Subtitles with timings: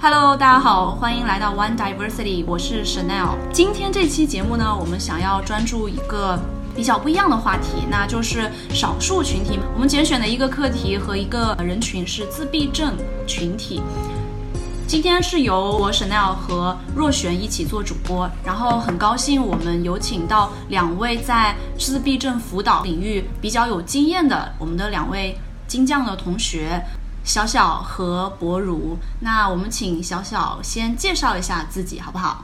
[0.00, 3.30] Hello，大家好，欢迎来到 One Diversity，我是 Chanel。
[3.52, 6.38] 今天这期节目呢，我们想要专注一个
[6.72, 9.58] 比较不一样的话题，那就是少数群体。
[9.74, 12.94] 我们拣选的一个课题和一个人群是自闭症
[13.26, 13.82] 群体。
[14.86, 26.80] 今天是由我 Chanel 和若璇一起做主播，然后很高兴我们有请到两位在自闭症辅导领域比较有经验的我们的两位金匠的同学。
[27.28, 32.42] 小小和博如，那我们请小小先介绍一下自己，好不好？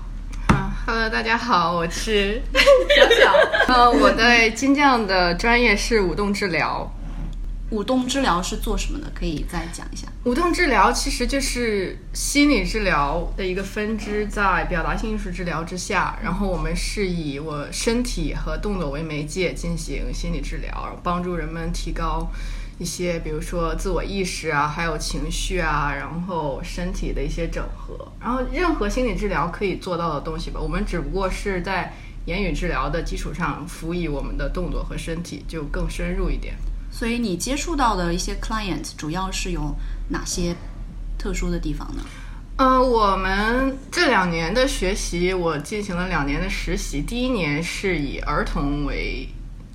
[0.52, 3.32] 嗯，Hello，大家好，我是 小小。
[3.66, 6.92] 呃，我在金匠的专业是舞动治疗。
[7.70, 9.10] 舞动治疗是做什么的？
[9.14, 10.06] 可以再讲一下。
[10.24, 22.30] 舞动治疗其实就是心理治疗的一个分支，在表达性艺术治疗之下，然后我们是以我身体和动作为媒介进行心理治疗，帮助人们提高。
[22.78, 31.92] 一些，比如说自我意识啊，还有情绪啊，然后身体的一些整合，然后任何心理治疗可以做到的东西吧，我们只不过是在
[32.26, 36.54] 言语治疗的基础上辅以我们的动作和身体，就更深入一点。
[36.90, 39.74] 所以你接触到的一些 client 主要是有
[40.08, 40.54] 哪些
[41.16, 42.02] 特殊的地方呢？
[42.56, 49.28] 呃，我们这两年的学习，我进行了两年的实习，第一年是以儿童为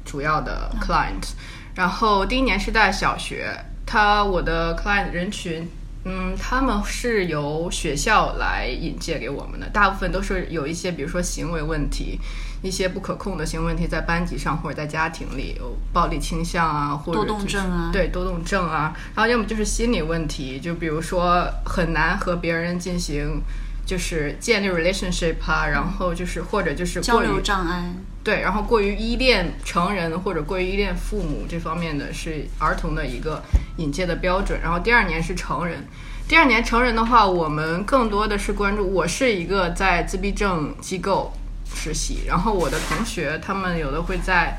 [0.03, 1.31] 主要的 client。
[1.79, 5.65] 然后第一年是在小学，他我的 client 人群，
[6.03, 12.19] 嗯，他们是由学校来引荐给我们的，大部分都是有一些，比如说行为问题，
[12.61, 23.41] 一些不可控的行为问题，在班级上或者在家庭里有暴力倾向啊，或者多动症啊，对多动症啊，然后要么就是心理问题，就比如说很难和别人进行
[23.89, 27.91] 就是建立 relationship 啊，然后就是或者就是交流障碍。
[28.23, 33.43] 对，然后过于依恋成人或者过于依恋父母这方面的是儿童的一个
[33.77, 34.61] 引介的标准。
[34.61, 35.87] 然后第二年是成人，
[36.27, 38.87] 第二年成人的话，我们更多的是关注。
[38.93, 41.33] 我是一个在自闭症机构
[41.73, 44.55] 实习，然后我的同学他们有的会在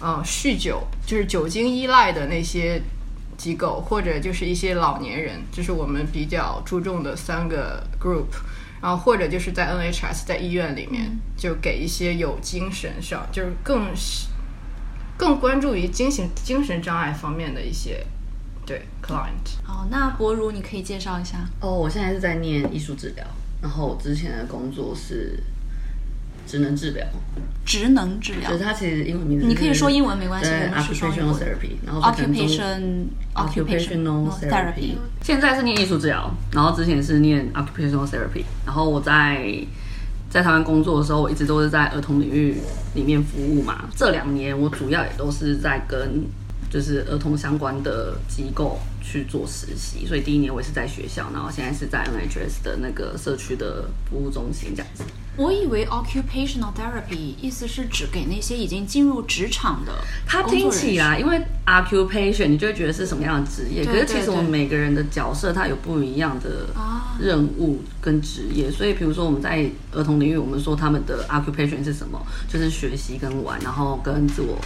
[0.00, 2.80] 呃酗酒，就是酒精依赖的那些
[3.36, 8.40] 机构，或者就是一些老年人，这是我们比较注重的三个 group。
[8.82, 13.92] 然后或者就是在 NHS 在医院里面，就给一些有精神上就是更
[15.16, 18.04] 更关注于精神精神障碍方面的一些
[18.64, 19.58] 对 client。
[19.66, 21.48] 哦，那博如你可以介绍一下。
[21.60, 23.26] 哦，我现在是在念艺术治疗，
[23.60, 25.38] 然后我之前的工作是。
[26.50, 27.06] 职能治疗，
[27.64, 30.50] 职能治疗，就是它其实英文名字，你可以说英文没关系。
[30.50, 34.96] Occupational therapy，然后 Occupation Occupational therapy。
[35.22, 38.42] 现在是念艺术治疗，然后之前是念 Occupational therapy。
[38.66, 39.64] 然后我在
[40.28, 42.56] 在台湾工作的时候，我一直都是在儿童领域
[42.96, 43.88] 里面服务嘛。
[43.94, 46.24] 这两年我主要也都是在跟
[46.68, 55.04] 就是儿童相关的机构去做实习，所以第一年我也是在学校，然后现在是在 NHS 的那个社区的服务中心这样子。
[55.40, 59.92] 我以为 occupational therapy 意思是指给那些已经进入职场的。
[60.26, 66.66] 他听起来，因为 occupation 你就会觉得是什么样的职业，可是其实我们每个人的角色，他有不一样的
[67.18, 68.70] 任务跟职业。
[68.70, 74.58] 所以，比如说我们在儿童领域，我们说他们的 occupation 是什么，就是学习跟玩，然后跟自我。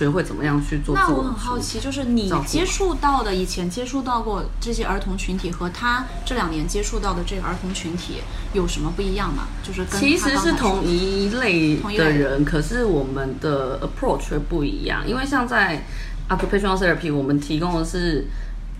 [0.00, 0.94] 学会怎么样去做？
[0.94, 8.14] 那我很好奇，就是你接触到的以前接触到过这些儿童群体，和他这两年接触到的这个儿童群体
[8.54, 9.48] 有什么不一样吗？
[9.62, 15.06] 就是其实是同一类的人，可是我们的 approach 却不一样。
[15.06, 15.84] 因为像在
[16.30, 18.24] occupational therapy，我们提供的是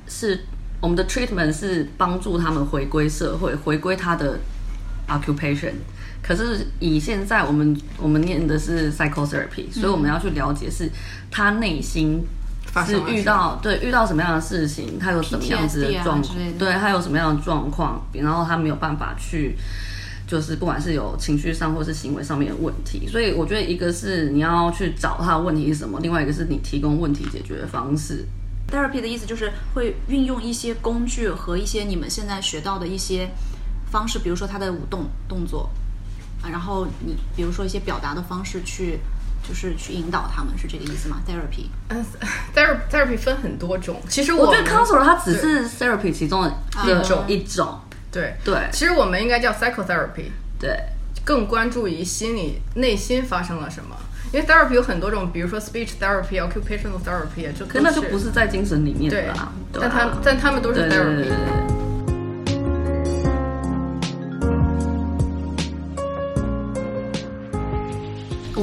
[0.09, 0.47] 是
[0.81, 4.41] 我们的 treatment 是帮助他们回归社会，回归他的
[5.07, 5.75] occupation。
[6.23, 10.91] 可是以现在我们我们念的是 psychotherapy，所以我们要去了解是
[11.31, 12.23] 他内心
[12.87, 19.57] 是遇到对遇到什么样的事情，他有什么样子的状况，对他有什么样的状况，然后他没有办法去，
[20.27, 28.25] 就是不管是有情绪上或是行为上面的问题，所以我觉得一个是你要去找他的问题是什么，另外一个是你提供问题解决的方式。
[28.71, 33.29] therapy 的意思就是会运用一些工具和一些你们现在学到的一些
[33.91, 35.69] 方式，比如说他的舞动动作。
[36.43, 38.99] 啊，然后你比如说一些表达的方式去，
[39.47, 42.05] 就是去引导他们，是这个意思吗？Therapy，嗯
[42.55, 46.53] ，therapy therapy 分很多种，其实我觉得 counselor 它只是 therapy 其中的
[46.85, 48.35] 一种一种，对。
[48.45, 50.79] 对，其实我们应该叫 psychotherapy，对，
[51.25, 53.97] 更关注于心理内心发生了什么，
[54.33, 61.29] 因为 therapy 有很多种，比如说 speech therapy、occupational therapy，就可那就不是在精神里面的啦，但他但他们都是 therapy。
[61.29, 61.80] 我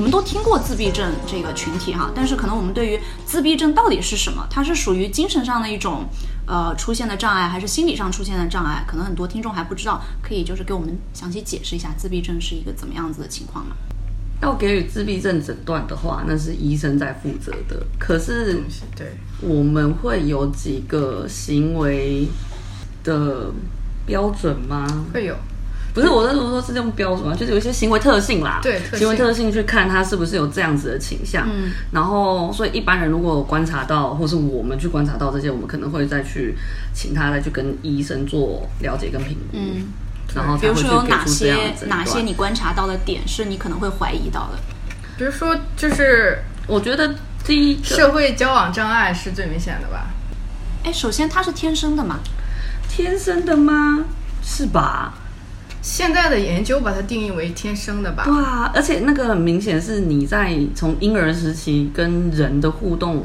[0.07, 6.05] 们都听过自闭症这个群体哈，但是可能我们对于自闭症到底是什么，它是属于精神上的一种
[6.45, 8.85] 呃出现的障碍，还是心理上出现的障碍？
[8.87, 13.75] 可能很多听众还不知道，可以就是给我们详细解释一下自闭症是一个怎么样子的情况吗？
[14.41, 17.85] 要给予自闭症诊断的话，那是医生在负责的。
[17.99, 18.61] 可是，
[18.95, 22.29] 对，我们会有几个行为
[23.03, 23.51] 的
[24.05, 24.87] 标准吗？
[25.13, 25.35] 会有。
[25.97, 31.47] 不是我在说说是用标准啊，就是有一些行为特性啦，对，行为特性去看他是不是有这样子的倾向。
[31.51, 36.55] 嗯，然后所以一般人如果观察到，或是我们去观察到这些，我们可能会再去
[36.93, 39.57] 请他再去跟医生做了解跟评估。
[39.57, 39.87] 嗯，
[40.35, 44.59] 然后比如说有哪些哪些你观察到的点是你可能会怀疑到的？
[45.17, 50.11] 比如说，就是我觉得第一社会交往障碍是最明显的吧？
[50.83, 52.19] 哎，首先他是天生的吗？
[52.87, 54.05] 天生的吗？
[54.43, 55.13] 是吧？
[55.87, 58.25] 现在的研究把它定义为天生的吧？
[58.25, 63.23] 对啊，而且那个很明显是你在从婴儿时期跟人的互动。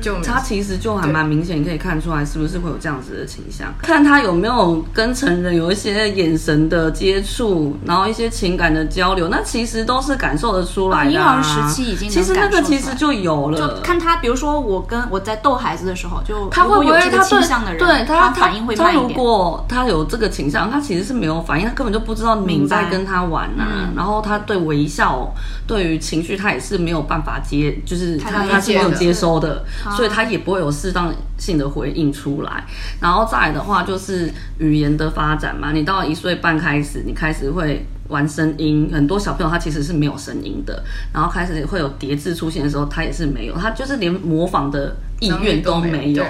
[0.00, 3.72] 就他其实就还蛮明显，可以看出来是不是会有这样子的倾向。
[3.82, 11.10] 看他有没有跟成人有一些眼神的接触，然后一些情感的交流，那其实都是感受得出来的。
[11.10, 13.58] 婴儿时期已经其实那个其实就有了。
[13.58, 19.08] 就看他，比如说我跟我在逗孩子的时候，就他会不会他倾向的人，对他反应会慢一点。
[19.08, 23.90] 他如果他有这个倾向，他其实是没有反应，他根本就不知道你在跟他玩啊。
[23.96, 25.32] 然后他对微笑，
[25.66, 30.56] 对于情绪，他也是没有办法接，就是他他是没有接收的，所以他也不会。
[30.56, 32.64] 有适当性的回应出来，
[32.98, 35.70] 然后再来的话就是语言的发展嘛。
[35.70, 46.24] 你到一岁半开始，你开始会玩声音，很多小朋友他其实是没有声音的，然后开始会有叠字出现的时候，他也是没有，他就是连模仿的意愿都没有。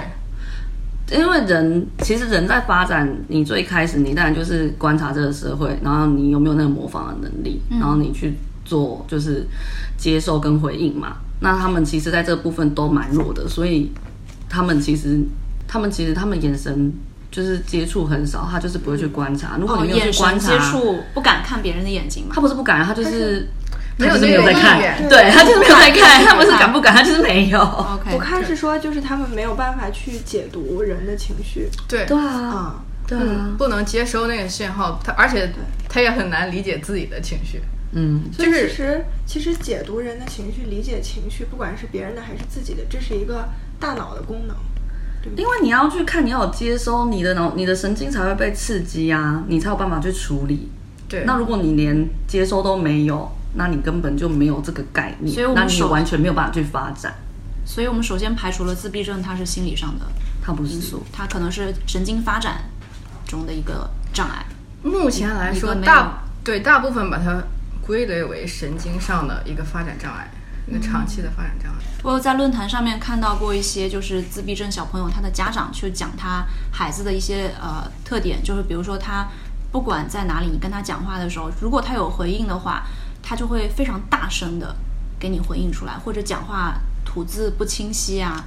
[1.09, 8.33] 因为人其实人在发展，你最开始你当然就是观察这个社会，然后你有没有那个模仿的能力，然后你去
[8.65, 9.47] 做就是
[9.97, 11.15] 接受跟回应嘛。
[11.39, 13.91] 那他们其实在这部分都蛮弱的，所以。
[14.49, 15.19] 他们其实，
[15.67, 16.89] 他们其实，他们眼神
[17.29, 19.57] 就是接触很少，他就是不会去观察。
[19.59, 22.31] 如果你没有去观察，接触不敢看别人的眼睛嘛？
[22.33, 23.45] 他不是不敢，他就是
[23.97, 24.79] 没有没有在看，
[25.09, 26.23] 对他就是没有在看。
[26.23, 27.59] 他不是敢不敢，他就是没有。
[28.13, 31.69] 我看是说，就是他们没有办法去解读人的情绪。
[31.89, 35.51] 对对啊，对啊，不能接收那个信号，他而且
[35.89, 37.61] 他也很难理解自己的情绪。
[37.91, 43.47] 嗯，所以其实其实解读人的情绪，理解情绪，不管是别人的还是自己的，这是一个。
[43.79, 44.55] 大脑的功能，
[45.35, 50.67] 因为你要去看，你要有接收，你的脑、你的神经才会被刺激啊，你才有办法去处理。
[51.07, 57.13] 对，那如果你连接收都没有，那你根本就没有这个概念，所以我们你完全没有办法去发展。
[57.67, 60.05] 所以我们首先排除了自闭症，它是心理上的，
[60.43, 62.63] 它不是因素，它可能是神经发展
[63.27, 64.43] 中的一个障碍。
[64.81, 67.43] 目前来说，大对大部分把它
[67.87, 70.29] 归类为神经上的一个发展障碍。
[70.69, 71.79] 一个长期的发展障碍。
[72.03, 79.29] 我有在论坛上面看到过一些，就是自闭症小朋友他的家长去讲他孩子的一些呃特点，就是比如说他
[79.71, 82.83] 不管在哪里，你跟他讲话的时候，如果他有回应的话，
[83.23, 84.75] 他就会非常大声的
[85.17, 88.43] 给你回应出来，或者讲话吐字不清晰啊，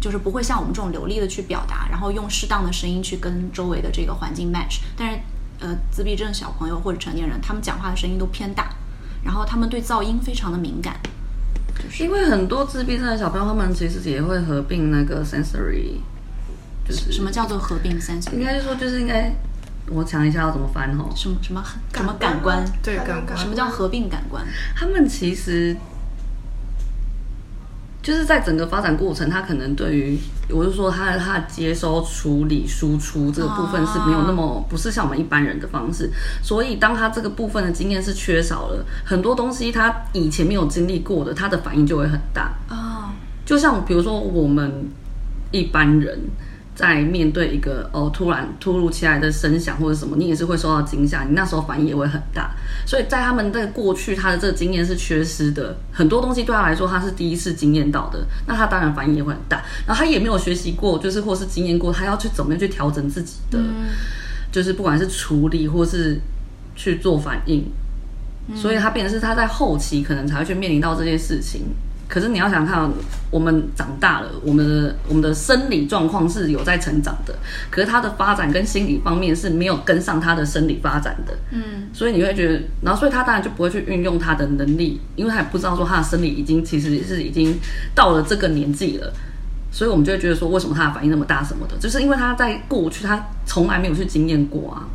[0.00, 4.78] 就是不会像我们这种流利的去表达，然后用适当的声音去跟周围的这个环境 match。
[4.96, 5.18] 但是
[5.58, 8.70] 呃，自闭症小朋友或者成年人，他们讲话的声音都偏大，
[9.24, 10.96] 然后他们对噪音非常的敏感。
[11.98, 15.98] 因为很多自闭症的小朋友，他们其实也会合并那个 sensory，
[16.86, 18.34] 就是什么叫做合并 sensory？
[18.34, 19.34] 应该说就是应该，
[19.90, 21.10] 我想一下要怎么翻哦。
[21.16, 22.64] 什么什么什么感官？
[22.82, 23.36] 对感官。
[23.36, 24.44] 什么叫合并感官？
[24.76, 25.76] 他们其实。
[28.04, 30.18] 就是在整个发展过程，他可能对于，
[30.50, 36.10] 我就说他他接收、处理、输出这个部分是没有那么不是像我们一般人的方式，
[36.42, 43.14] 所以当他这个部分的经验是缺少了很多东西，他以前没有经历过的，他的反应就会很大啊。
[43.46, 44.88] 就像比如说我们
[45.50, 46.20] 一般人。
[46.74, 52.50] 在面对一个哦突然突如其来的声响或者什么，你也是会受到惊吓，你那时候反应也会很大。
[52.84, 59.62] 所以在他们在过去，他的这个经验是缺失的，很多东西对他来说他是第一次经验到的，那他当然反应也会很大。
[59.86, 63.58] 然后他也没有学习过，就是或是经验过，他要去怎么样去调整自己的，
[64.50, 66.20] 就是不管是处理或是
[66.74, 67.64] 去做反应，
[68.54, 71.62] 所以他变成是他在后期可能才会去面临到这件事情。
[72.08, 72.90] 可是你要想看，
[73.30, 77.34] 我们长大了，我们的我们的生理状况是有在成长的，
[77.70, 81.34] 可是他的发展跟心理方面是没有跟上他的生理发展的。
[81.50, 87.58] 嗯，所以你会觉得，然后所以他当然就不会去运用他的能力，因为他也不知道说他的生理已经其实是已经
[87.94, 89.12] 到了这个年纪了，
[89.72, 94.86] 所以我们就会觉得说，为什么他的反应那么大什么的，就是因为他在过去他从来没有去经验过啊。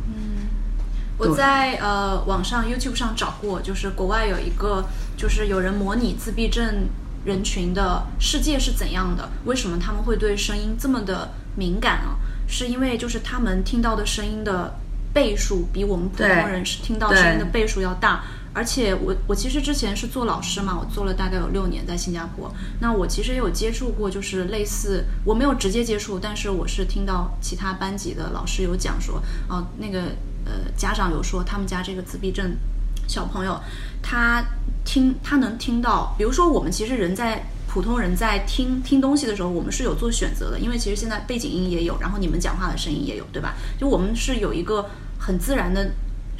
[1.20, 4.84] 我在呃网上 YouTube 上找过，就是国外有一个，
[5.16, 6.88] 就是有人模拟自闭症
[7.24, 12.16] 人群的世界是怎样的，为什么他们会对声音这么的敏感啊？
[12.48, 14.74] 是因为就是他们听到的声音的
[15.12, 18.24] 倍数比我们普通人是听到声音的倍数要大。
[18.52, 22.52] 而且我我其实之前是做老师嘛，我做了大概有六年在新加坡。
[22.80, 30.02] 那我其实也有接触过，就是类似我没有直接接触，但是我是听到其他班级的老师有讲说，哦，那个
[30.50, 32.56] 呃家长有说他们家这个自闭症
[33.06, 33.60] 小朋友，
[34.02, 34.44] 他
[34.84, 43.54] 听他能听到，比如说我们其实人在普通人在听听东西的时候，我们是有做选择的，因为其实现在背景音也有，然后你们讲话的声音也有，对吧？
[43.78, 45.90] 就我们是有一个很自然的。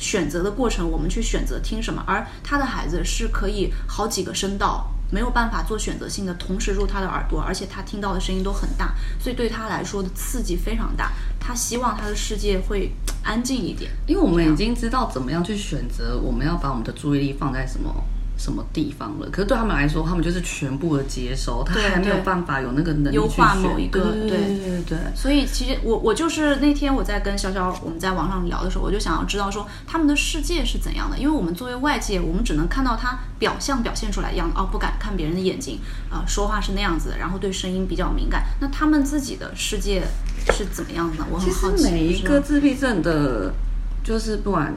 [0.00, 11.12] 选择的过程，我们去选择听什么，而他的孩子是可以好几个声道没有办法做选择性的同时入他的耳朵，而且他听到的声音都很大，所以对他来说的刺激非常大。
[11.38, 17.92] 他希望他的世界会安静一点，因为我们已经知道怎么样去选择，我们要把我们的注意力放在什么。
[18.40, 19.28] 什么地方了？
[19.28, 24.12] 可是对他们来说，他们就是全部的接收，他还没有办法有那个能力优化某一个。
[24.12, 24.99] 对对对对。
[25.14, 35.78] 所以其实我我就是那天我在跟潇潇我们在网上聊的时候，我就想要知道说他们的世界是怎样的，因为我们作为外界，我们只能看到他表象表现出来一样哦，不敢看别人的眼睛
[36.11, 38.44] 啊，说话是那样子，然后对声音比较敏感。
[38.61, 40.02] 那他们自己的世界
[40.54, 41.25] 是怎么样的？
[41.30, 41.90] 我很好奇。
[41.90, 43.52] 每一个自闭症的，
[44.02, 44.75] 就是不管。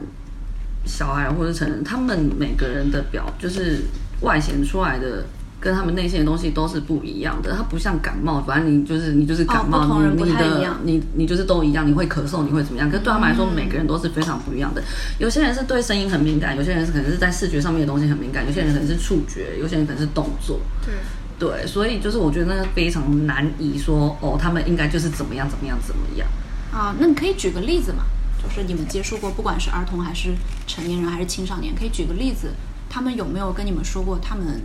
[0.84, 3.82] 小孩或者成人，他们每个人的表就是
[4.20, 5.24] 外显出来的，
[5.60, 7.54] 跟他们内心的东西都是不一样的。
[7.56, 12.90] 它不像感冒，反正你就是你就是感冒，你你的你你就是都一样，你会咳嗽，你会怎么样？
[12.90, 14.82] 可对他们来说，每个人都是非常不一样的。
[15.18, 20.60] 有些人是对声音很敏感，有些人是可能是在视觉上面的东西很敏感，有些人可能是触觉，有些人可能是动作。
[20.84, 20.94] 对
[21.36, 26.28] 对，所以就是我觉得那个非常难以说哦，他们应该就是怎么样怎么样怎么样
[26.72, 26.94] 啊？
[26.98, 28.04] 那你可以举个例子嘛？
[28.44, 30.34] 就是你们接触过，不管是儿童还是
[30.66, 32.52] 成年人还是青少年，可以举个例子，
[32.88, 34.62] 他们有没有跟你们说过，他们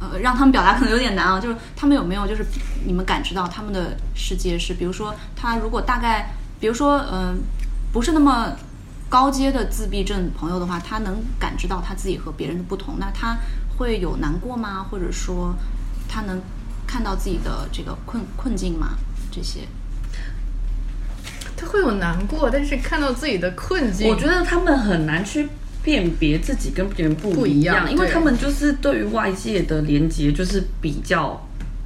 [0.00, 2.44] 呃让他们表达可能有点难啊，就是他们有没有就是
[2.84, 7.40] 你们感知到他们的世界是，比如说他如果大概，比如说嗯
[7.92, 8.56] 不是那么
[9.08, 13.36] 高阶的自闭症朋友的话，他能感知到他自己和别人的不同，那他
[13.76, 14.86] 会有难过吗？
[14.90, 15.54] 或者说
[16.08, 16.40] 他能
[16.86, 18.90] 看到自己的这个困困境吗？
[19.30, 19.60] 这些？
[21.60, 25.46] 他会有难过，但是看到自己的困境，我觉得他们很难去
[25.82, 31.38] 辨别自己跟别人不一样，因为他们就是对于外界的连接就是比较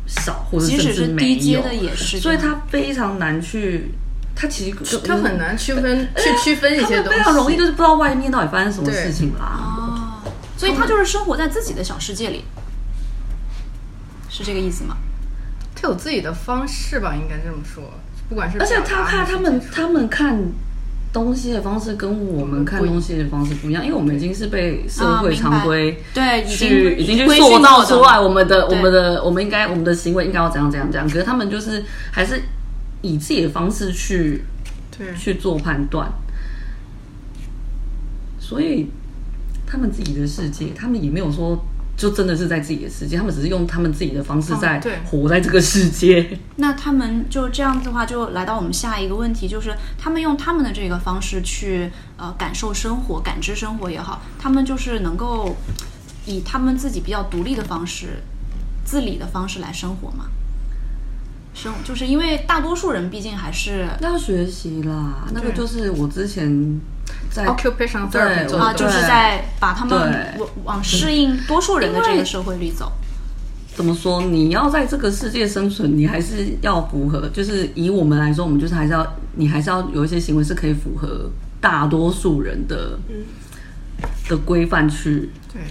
[0.06, 1.60] 少，或者甚至没有，
[1.96, 3.90] 所以他非常难去，
[4.36, 10.22] 他其实他很难区分去区分一些东西，非常容易就是不知道外面到底发生什么事情啦。
[10.24, 12.44] 哦，所以他就是生活在自己的小世界里，
[14.28, 14.96] 是这个意思吗？
[15.74, 17.82] 他有自己的方式吧，应该这么说。
[18.28, 20.40] 不管是，而且他看他们他们看
[21.12, 32.42] 东西的方式跟我们看东西的方式不一样，因为我们已经是被社会常规对已经已经去塑造出来我们的我们的我们应该我们的行为应该要怎样怎样怎样，可是他们就是还是
[33.02, 34.42] 以自己的方式去
[34.96, 35.14] 对。
[35.14, 36.10] 去做判断，
[38.40, 38.88] 所以
[39.66, 41.64] 他们自己的世界，他们也没有说。
[41.96, 46.38] 就真的是在自己的世界，他们只是用他们自己的方式在活在这个世界。
[46.56, 55.56] 那他们就这样子的话，就来到我们下一个问题，就是他们用他们的这个方式去呃感受生活、感知生活也好，他们就是能够
[56.26, 58.22] 以他们自己比较独立的方式、
[58.84, 60.26] 自理的方式来生活吗？
[61.54, 66.80] 生就是因为大多数人毕竟还是要学习啦，那个就是我之前。
[67.30, 72.92] 在 occupation therapy 啊，就是在把他们往往适应多数人的这个社会里走。
[73.74, 74.22] 怎么说？
[74.22, 77.28] 你要在这个世界生存，你还是要符合。
[77.30, 81.28] 就是以我们来说，我们就是还是要，你还是要有一些行为是可以符合
[81.60, 82.98] 大多数人的
[84.28, 85.30] 的规范去。
[85.52, 85.62] 对，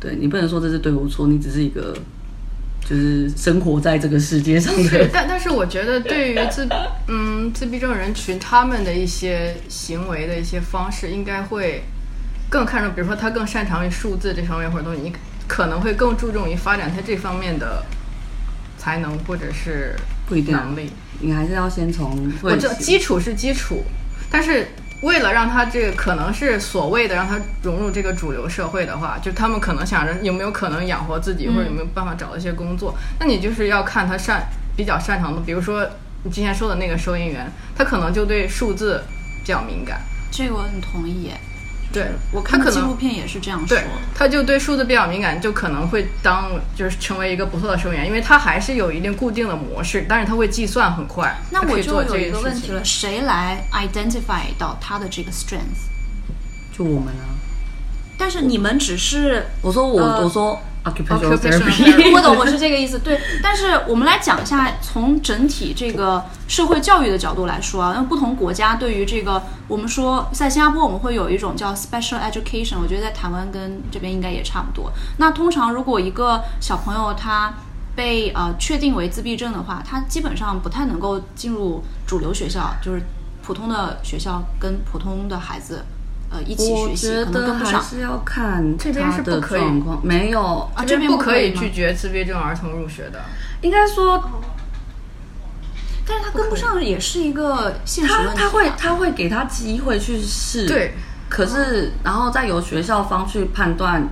[0.00, 1.96] 对你不能说这是对我错，你只是一个。
[2.88, 6.68] 就是生活在这个世界上的，但但是我觉得对于自
[7.08, 11.82] 嗯自闭症人群，他们的一些行为的一些方式，应该会
[12.50, 15.12] 更看重，比如说他更擅长于数字这方面或者东西，你
[15.48, 17.84] 可能会更注重于发展他这方面的
[18.76, 23.82] 才能或者是不一定能力，你还是要先从我这基础是基础，
[24.30, 24.68] 但是。
[25.04, 32.94] 为了让他这个可能是所谓的让他融入这个主流社会的话，就他们可能想着有没有可能养活自己，或者有没有办法找到一些工作。
[33.20, 35.86] 那你就是要看他擅比较擅长的，比如说
[36.22, 39.04] 你之前说的那个收银员，他可能就对数字
[39.42, 40.00] 比较敏感。
[40.32, 41.30] 这个我很同意。
[41.94, 43.68] 对，我看纪录片也是这样说。
[43.68, 43.84] 对，
[44.14, 51.34] 他就对数字比较敏感，就可能会当就是成为一个不错的收银员，因为他还是有一定固定的模式，但是他会计算很快。
[51.50, 55.86] 那我就有一个问题了，谁来 identify 到他的这个 strength？
[56.76, 57.30] 就我们啊。
[58.18, 62.98] 但是你们只是我说我、呃我说 occupational therapy，我懂，我是 这个意思。
[62.98, 74.92] 对，但是我们来讲一下，从整体这个社会教育的角度来说啊，那不同国家对于这个，我们说在新加坡我们会有一种叫 special education，我觉得在台湾跟这边应该也差不多。
[75.18, 77.54] 那通常如果一个小朋友他
[77.96, 83.02] 被呃确定为自闭症的话，他基本上不太能够进入主流学校，就是
[83.42, 85.84] 普通的学校跟普通的孩子
[86.34, 87.80] 呃一起我学习，觉得可能跟不上。
[87.80, 90.42] 还是要看这边他的是不可以状况，没有，
[90.74, 93.20] 啊，这这边不可以拒绝自闭症儿童入学的。
[93.60, 94.22] 应该说
[96.06, 98.34] 但是他跟不上也是一个现实问题、啊。
[98.36, 100.92] 他他会他会给他机会去试，对，
[101.30, 104.06] 可是然后再由学校方去判断，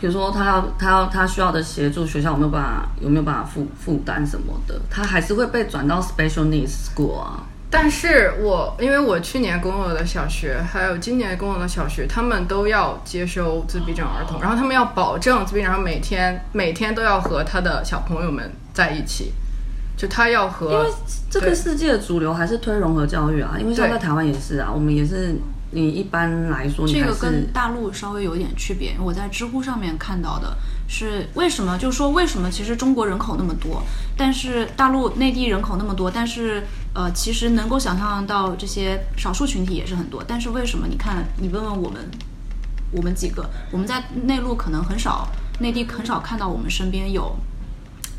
[0.00, 7.42] 比如说他要他要他需要的协助，学校有没有办法有没有办法负负担什么的，他还是会被转到 special needs school 啊。
[7.70, 19.32] 但是我因为我去年工作的小学，还有今年工作的小学，他们都要接收自闭症儿童，然后他们要保证自闭症儿童每天每天都要和他的小朋友们在一起，
[19.98, 20.90] 就他要和因为
[21.30, 25.36] 这个世界的主流还是推融合教育啊，因为像在台湾也是啊，我们也是，
[25.70, 28.96] 你一般来说你这个跟大陆稍微有一点区别。
[28.98, 30.56] 我在知乎上面看到的
[30.88, 31.76] 是，为什么？
[31.76, 32.50] 就说为什么？
[32.50, 33.82] 其实中国人口那么多，
[34.16, 36.62] 但是大陆内地人口那么多，但是
[36.94, 40.24] 呃，其实能够想象到这些少数群体也是很多。
[40.26, 40.86] 但是为什么？
[40.88, 42.10] 你看，你问问我们，
[42.90, 45.28] 我们几个，我们在内陆可能很少，
[45.60, 47.36] 内地很少看到我们身边有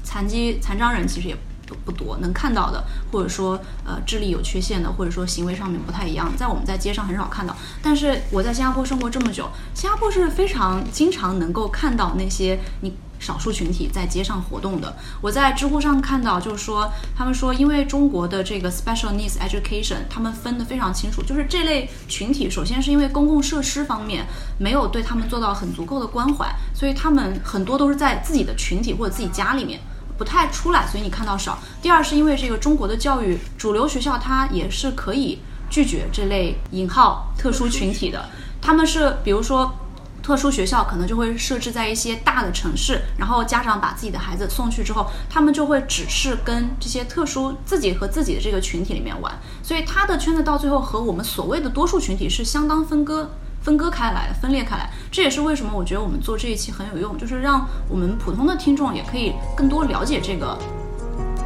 [0.03, 1.38] 残疾残障人，其实也
[1.86, 7.56] 不多，能看到的，或者说呃智力有缺陷的，或者说行为上面不太一样，在我们在街上很少看到。
[7.82, 12.94] 但是我在新加坡生活这么久，新加坡是非常经常能够看到那些你。
[13.20, 24.26] 少数群体在街上活动的，我在知乎上看到，就是说，他们说，因为中国的这个 special needs education，他们分得非常清楚，就是这类群体，首先是因为公共设施方面
[24.58, 29.82] 没有对他们做到很足够的关怀，所以他们很多都是在自己的群体或者自己家里面。
[30.20, 31.58] 不太出来，所以你看到少。
[31.82, 35.39] 第二是因为这个中国的教育主流学校，它也是可以
[35.70, 38.30] 拒绝这类引号特殊群体的。
[38.62, 39.74] 他们是比如说
[40.22, 53.32] 特殊学校可能就会设置在一些大的城市，然后家长把自己的孩子送去之后，他们就会只是跟这些特殊自己和自己的这个群体里面玩，所以他的圈子到最后和我们所谓的多数群体是相当分割。
[53.62, 60.58] 分割开来，分裂开来，这也是为什么我觉得我们做这一期很有用，就是让我们普通的听众也可以更多了解这个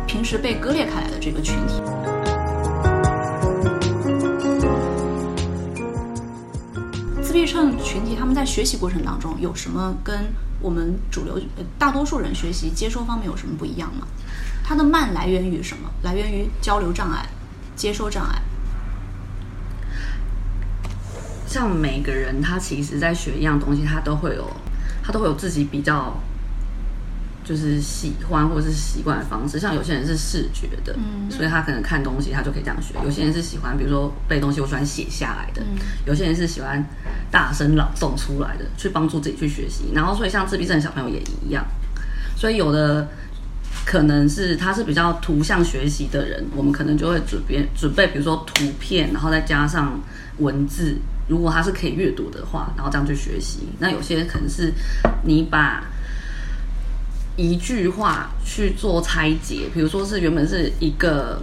[0.08, 1.82] 平时被割裂开来的这个群体。
[7.22, 11.40] 自闭症群体他们在学习过程当中有什么跟我们主流
[11.80, 14.06] 大多数人学习接收方面有什么不一样吗？
[14.64, 15.90] 它的慢来源于什么？
[16.04, 17.28] 来源于交流障碍、
[17.76, 18.40] 接收障碍。
[21.54, 24.50] 像每个人他其实在学一样东西，他都会有
[25.04, 26.20] 他都会有自己比较
[27.44, 29.60] 就是喜欢或者是习惯的方式。
[29.60, 36.84] 像有些人是视觉的，嗯所以他可能看东西他就可以这样学；有些人是喜欢，比如说背东西，我喜欢写下来的；嗯有些人是喜欢
[37.30, 39.92] 大声朗诵出来的，去帮助自己去学习。
[39.94, 41.64] 然后，所以像自闭症小朋友也一样，
[42.36, 43.08] 所以有的。
[43.86, 50.00] 可能是他是比较图像学习的人，我们可能就会准备准备，比如说图片，然后再加上
[50.38, 50.96] 文字。
[51.28, 53.70] 如果他是可以阅读的话，然后这样去学习。
[53.80, 54.74] 那有些可能是
[55.24, 55.84] 你把
[57.36, 61.42] 一句话去做拆解，比如说是原本是一个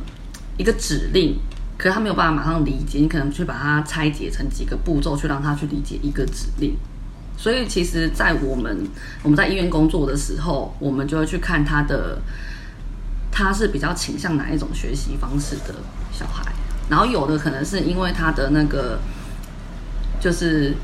[0.57, 1.37] 一个指令，
[1.77, 6.77] 可是他没有办法马上理解，你可能去把它拆解成几个步骤，去让他去理解一个指令。
[7.37, 8.87] 所以其实，在我们
[9.23, 12.21] 我们在医院工作的时候，我们就会去看他的
[13.33, 15.75] 他是比较倾向哪一种学习方式的
[16.13, 16.53] 小孩，
[16.91, 18.99] 然后有的可能是因为他的那个
[20.21, 20.75] 就是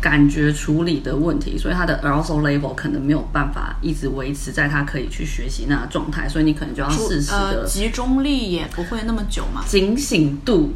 [0.00, 9.62] 感觉处理的问题，所以他的 arousal level 可能没有办法一直维持在他可以去学习那个状态，所以你可能就要适时呃的集中力也不会那么久嘛。
[9.66, 10.70] 警醒度，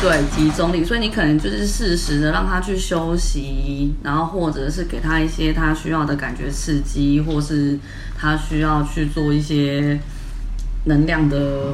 [0.00, 7.78] 对集中力，所以你可能就是适时的让他去休息，然后或者是给他一些他需要的感觉刺激，或是
[8.16, 9.98] 他需要去做一些
[10.84, 11.72] 能量的，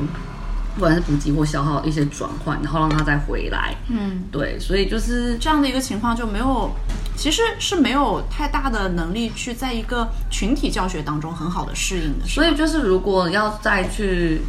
[0.81, 3.77] 不管是补给或消耗一些转换，然后让他再回来。
[3.89, 6.71] 嗯，对，所以就是这样的一个情况就没有，
[7.15, 12.27] 其实是没有太大的能力去在一个群体教学当中很好的适应的。
[12.27, 14.41] 所以就是，如果要再去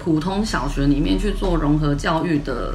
[0.00, 2.74] 普通小学里面去做融合教育的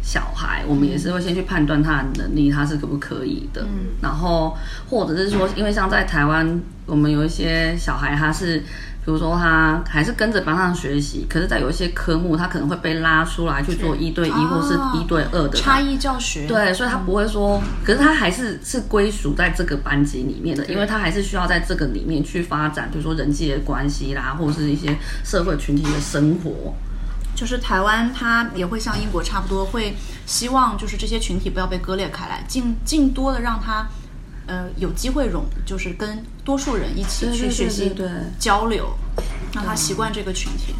[0.00, 3.62] 小孩，我们也是会先去判断他的能力，他是可不可以的。
[3.62, 4.56] 嗯，然后
[4.88, 8.62] 或者是说，因为像在台湾，我们有一些小孩，他是。
[9.06, 16.44] 比如说，他还是跟着班上学习，可是，在有一些科目，他可能会被拉出来去做一对一或是一对二的差异教学。
[16.48, 24.92] 对，所以他不会说，可是他还是是归属在这个班级里面的，因为他还是需要在这个里面去发展，比如说人际的关系啦，或者是一些
[25.24, 26.74] 社会群体的生活。
[27.36, 29.94] 就是台湾，他也会像英国差不多，会
[30.26, 33.86] 希望就是这些群体不要被割裂开来，尽尽多的让他。
[34.46, 37.92] 呃，有机会融，就是跟多数人一起去学习、
[38.38, 38.96] 交流，
[39.52, 40.74] 让他习惯这个群体。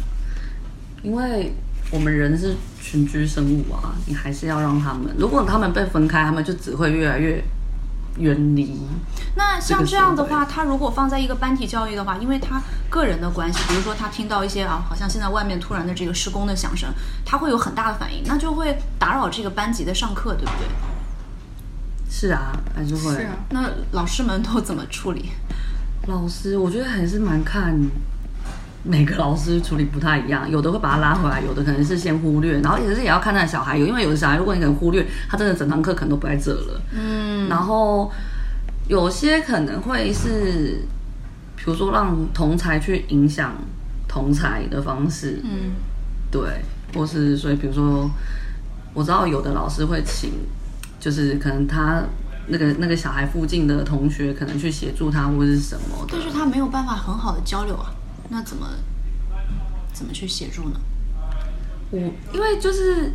[1.03, 1.53] 因为
[1.91, 5.13] 我们人是群居生物啊，你还是要让他们。
[5.17, 7.43] 如果他们被分开，他们就只会越来越
[8.17, 8.81] 远离。
[9.35, 16.89] 那像这样的话，他如果放在一个班体教育的话，因为他个人的关系，比如说他听到一些啊，好像现在外面突然的这个施工的响声，
[17.25, 20.67] 他会有很大的反应，那就会打扰这个班级的上课，对不对？
[22.09, 23.15] 是啊，还是会。
[23.15, 25.29] 是啊，那老师们都怎么处理？
[26.07, 27.77] 老师，我觉得还是蛮看
[28.83, 36.81] 每个老师处理不太一样，有的会把他拉回来，有的可能是先忽略，然后也是也要看他的小孩，有因为有的小孩，如果你可能忽略，他真的整堂课可能都不在这了。
[36.93, 37.49] 嗯。
[37.49, 38.09] 然后
[38.87, 40.81] 有些可能会是，
[41.57, 43.53] 比如说让同才去影响
[44.07, 45.41] 同才的方式。
[45.43, 45.71] 嗯。
[46.31, 46.41] 对，
[46.93, 48.09] 或是所以比如说，
[48.93, 50.31] 我知道有的老师会请。
[51.07, 52.03] 就是可能他
[52.47, 57.93] 那个那个小孩附近的同学可能去协助他或者是什么，但是他没有办法很好的交流啊，
[58.27, 58.67] 那怎么
[59.93, 60.77] 怎么去协助呢？
[61.91, 61.97] 我
[62.33, 63.13] 因为就是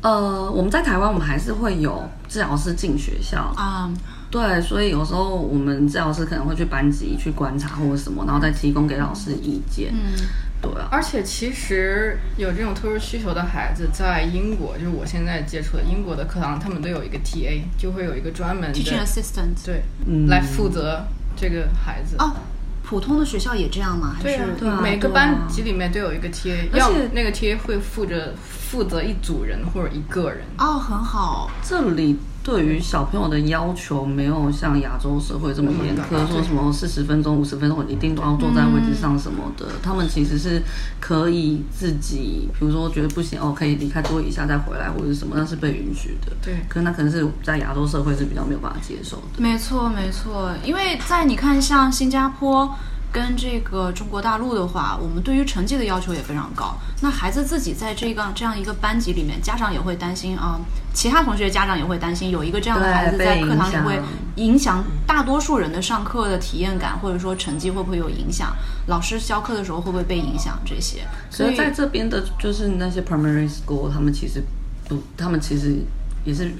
[0.00, 3.88] 呃我们在台湾我们还是会有治疗师进学校啊，
[4.28, 9.94] 对，所以有时候我们治疗师可能会去班级去观察或者什么，然后再提供给老师意见。
[9.94, 10.49] 嗯。
[10.62, 19.82] 对，而且其实有这种特殊需求的孩子，在英国，就是我现在接触的英国的课堂，他们都有一个 TA，就会有一个专门的 teaching assistant，对，
[20.28, 21.04] 来负责
[21.36, 22.16] 这个孩子。
[22.18, 22.34] 哦，
[22.82, 24.16] 普通的学校也这样吗？
[24.20, 30.42] 对啊，每个班级里面都有一个 TA，要那个 TA 会负责负责一组人或者一个人。
[30.58, 32.18] 哦，很好，这里。
[32.42, 39.66] 对于小朋友的要求没有像亚洲社会这么严苛，说什么四十分钟、五十分钟一定都要坐在位置上什么的。
[39.82, 40.62] 他们其实是
[40.98, 46.32] 可以自己，比如说觉得不行哦，可以离开座椅一下再回来或者什么，那是被允许的。
[46.42, 49.22] 对，可那可能是在亚洲社会是比较没有办法接受的。
[49.36, 52.74] 没错，没错，因为在你看像新加坡。
[53.12, 56.76] 跟这个中国大陆的话，我们对于成绩的要求也非常高。
[57.02, 60.60] 那孩子自己在这个这样一个班级里面，家长也会担心啊，
[60.94, 64.00] 其他同学家长也会担心，有一个这样的孩子在课堂里会
[64.36, 68.54] 影响大多数人的上课的体验感，或者说成绩会不会有影响？
[68.86, 70.60] 老师教课的时候会不会被影响？
[70.64, 74.42] 这些，所以在这边的就是那些 primary school，他们其实
[74.88, 75.76] 不，他们其实
[76.24, 76.52] 也是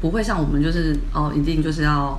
[0.00, 2.18] 不会像我们，就是哦，一定就是要。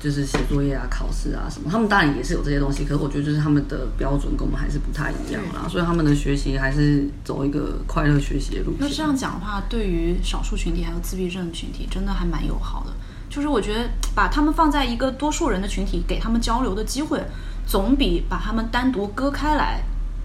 [0.00, 8.78] 就是写作业啊、考试啊什么，他们当然也是有这些东西，可是我觉得就是他们的标准跟我们还是不太一样啦，所以他们的学习还是走一个快乐学习的路线。
[8.80, 12.92] 那这样讲的话，对于少数群体还有自闭症群体，真的还蛮友好的。
[13.28, 17.22] 就是我觉得把他们放在一个多数人的群体，给他们交流的机会，
[17.66, 19.82] 总比把他们单独割开来。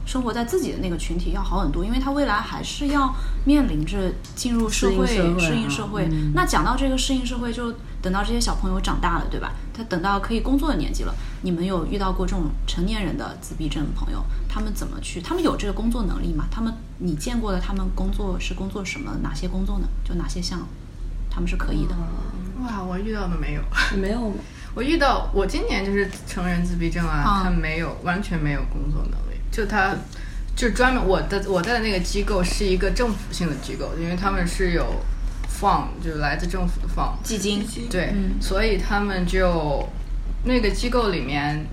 [0.08, 3.12] 生活在自己的那个群体要好很多，因为他未来还是要
[3.44, 3.98] 面临着
[4.36, 6.08] 进入社会、适应社会。
[6.36, 9.52] 那讲到这个适应社会，就等到这些小朋友长大了，对吧？
[9.76, 14.24] 他等到可以工作的年纪了，你们有遇到过这种成年人的自闭症朋友？
[14.48, 15.20] 他们怎么去？
[15.22, 16.46] 他们有这个工作能力吗？
[16.50, 19.18] 他们你见过的他们工作是工作什么？
[19.22, 19.88] 哪些工作呢？
[20.04, 20.66] 就哪些项
[21.30, 21.96] 他们是可以的？
[22.62, 23.62] 哇，我遇到的没有，
[23.98, 24.34] 没有。
[24.74, 29.40] 我遇到我今年就是成人自闭症啊，他没有，完全没有工作能力。
[29.52, 29.96] 就他，
[30.56, 34.86] 就专门我的我在的那个机构是一个政府性的机构，因为他们是有
[35.60, 39.88] 放，就是来自政府的放基金，对，所以他们就
[40.44, 41.66] 那个机构里面，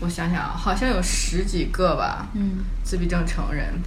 [0.00, 3.82] 我想想啊，好像有十几个吧，嗯，自闭症成人，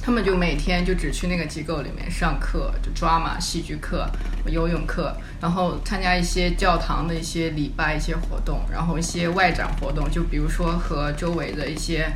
[0.00, 4.08] 他们就每天就只去那个机构里面上课，就抓马戏剧课、
[4.46, 5.16] 游泳课。
[5.40, 12.10] 然后参加一些教堂的一些礼拜、一些活动，然后一些外展活动，就比如说和周围的一些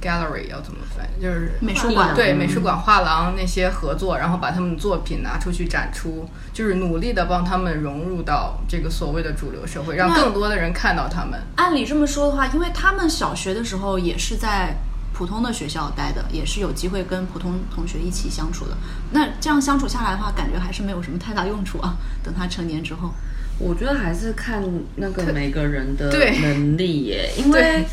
[0.00, 11.40] gallery 要怎么翻，就是美术馆对美术馆画廊那些合作，然后把他们的作品拿出去展出，就是努力的帮他们融入到这个所谓的主流社会，让更多的人看到他们。
[11.56, 14.76] 按理这么说的话，因为他们小学的时候也是在。
[15.10, 18.76] 普通的学校待的也是有机会跟普通同学一起相处的，
[19.10, 21.96] 那这样相处下来的话，感觉还是没有什么太大用处啊。
[22.22, 23.12] 等他成年之后，
[23.58, 24.62] 我觉得还是看
[24.94, 26.08] 那个每个人的
[26.40, 27.84] 能力耶，因为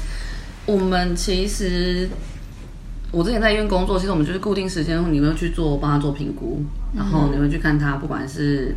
[0.66, 2.10] 我们其实
[3.12, 6.64] 我之前在医院工作，其实我们就是固定时间，你会去做帮他做评估，
[6.96, 8.76] 然后你会去看他不管是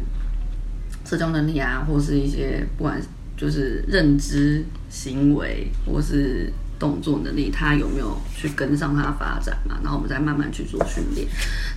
[1.04, 3.00] 社交能力啊，或是一些不管
[3.36, 9.78] 就是认知、行为或是动作能力，他有没有去跟上他的发展嘛？
[9.82, 11.26] 然后我们再慢慢去做训练。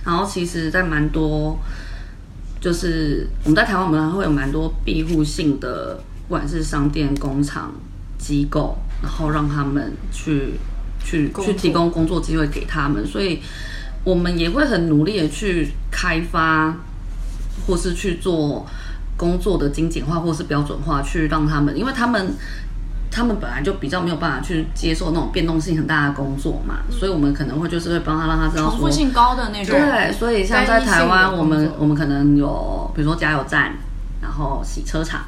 [0.04, 1.58] 然后其实，在蛮多
[2.60, 7.72] 就是我们在台湾，我们会有蛮多庇护性的，不管是商店、工厂、
[8.18, 10.54] 机构，然后让他们去。
[11.04, 13.42] 去去提供工作机会给他们，所以
[14.04, 16.72] 我们也会很努力的去开发，
[17.66, 18.64] 或是去做
[19.16, 22.32] 工作的精简化或是标准化，去让他们，因为他们
[23.10, 29.76] 他们本来就比较没有办法去接受那种变动性很大的工作嘛，所以我们可能会就是会帮他让他知道重复性高的那种。
[29.76, 33.74] 对，所以像在台湾，我们我们可能有比如说加油站，
[34.20, 35.22] 然后洗车场，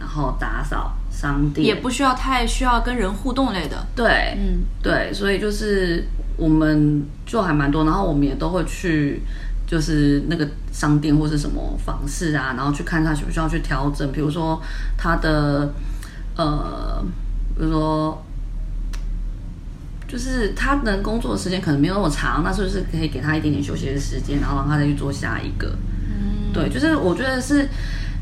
[0.00, 0.94] 然后打扫。
[1.20, 6.04] 商店也不需要太需要跟人互动类的，对，嗯，对，所以就是
[6.36, 9.20] 我们就还蛮多，然后我们也都会去，
[9.66, 14.62] 就是那个商店或是什么房市啊，然后去看他需不需要去调整，比如说
[14.96, 15.74] 他的
[16.36, 17.04] 呃，
[17.56, 18.24] 比如说
[20.06, 25.66] 就是他能工作的时间可能没有那么长，那是不是可以给他一点点休息的时间，然后让他再去做下一个？
[26.08, 27.68] 嗯，对，就是我觉得是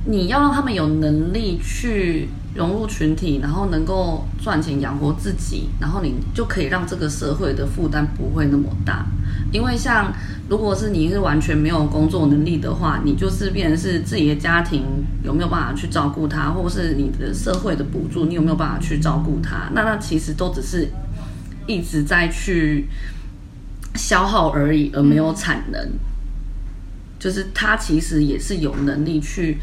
[0.06, 2.30] 你要让他们有能力去。
[2.57, 9.07] 融入群体，然后能够赚钱养活自己，然后你就可以让这个社会的负担不会那么大。
[9.53, 10.12] 因为像
[10.49, 14.83] 如果是你是完全没有工作能力的话，你就是变成是自己的家庭
[15.23, 19.71] 有没有办法去照顾他，或者是你的社会的补助你有没有办法去照顾他？
[19.73, 20.88] 那那其实都只是
[21.66, 22.88] 一直在去
[23.95, 25.92] 消耗而已，而没有产能。
[27.19, 29.59] 就是他其实也是有能力去。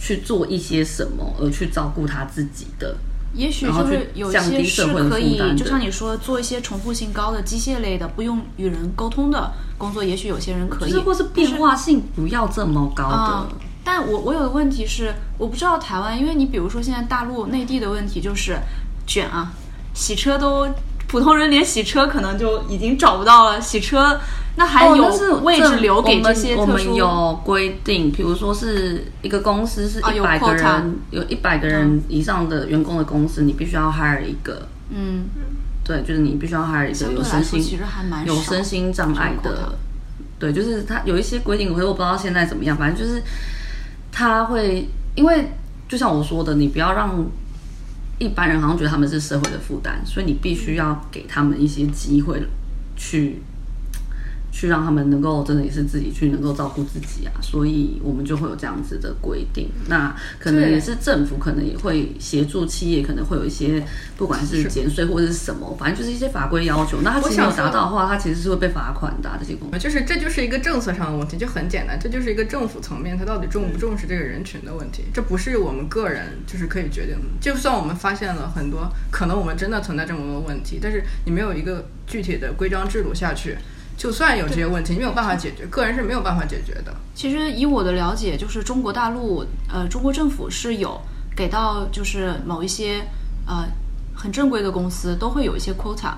[0.00, 2.96] 去做一些什么，而去照顾他自己的，
[3.34, 13.48] 也许就是有些是可以，就像你说，做一些重复性高的机械类的，不用与人沟通的工作，也许有些人可以，或是变化性不要这么高的。
[13.84, 18.58] 但我我有个问题是，我不知道台湾，因为你比如说现在大陆内地的问题就是
[19.06, 19.52] 卷啊，
[19.94, 20.66] 洗车都
[21.10, 24.20] 普通人连洗车可能就已经找不到了，洗车。
[24.54, 24.92] 那还有
[25.42, 26.62] 位置留给这些特殊？
[26.62, 34.68] 我们有规定，比如说是一个公司是一百个人，有一百个人以上的员工的公司，你必须要 hire 一个。
[34.90, 35.24] 嗯，
[35.82, 37.80] 对，就是你必须要 hire 一个有身心
[38.24, 39.72] 有身心障碍的。
[40.38, 43.20] 对，就是他有一些规定，我我不知道现在怎么样，反正就是
[44.12, 45.50] 他会，因为
[45.88, 47.26] 就像我说的，你不要让
[48.20, 52.40] 一般人好像觉得他们是社会的负担，所以你必须要给他们一些机会
[52.94, 53.42] 去。
[54.52, 59.68] 去让他们能够真的也是自己去能够照顾自己啊，所以我们就会有这样子的规定。
[59.88, 63.82] 那可能也是政府可能也会协助企业，可能会有一些
[64.16, 67.00] 不管是减税或者是什么，反正就是一些法规要求。
[67.02, 69.30] 那他其实没有达到的话，他其实是会被罚款的。
[69.38, 75.04] 这些公司就是这就是一个政策上的问题，就很简单，这就是一个政府层面他到底重不重视这个人群的问题。
[75.14, 77.24] 这不是我们个人就是可以决定的。
[77.40, 83.56] 就算我们发现了很多可能我们真的存在这么多问题，但是你没有一个具体的规章制度下去。
[84.00, 86.96] 就算有这些问题，没有办法解决，个人是没有办法解决的。
[87.14, 90.98] 其实以我的了解，就是中国大陆，呃，中国政府是有
[91.36, 93.02] 给到，就是某一些
[93.46, 93.66] 呃
[94.14, 96.14] 很正规的公司都会有一些 quota，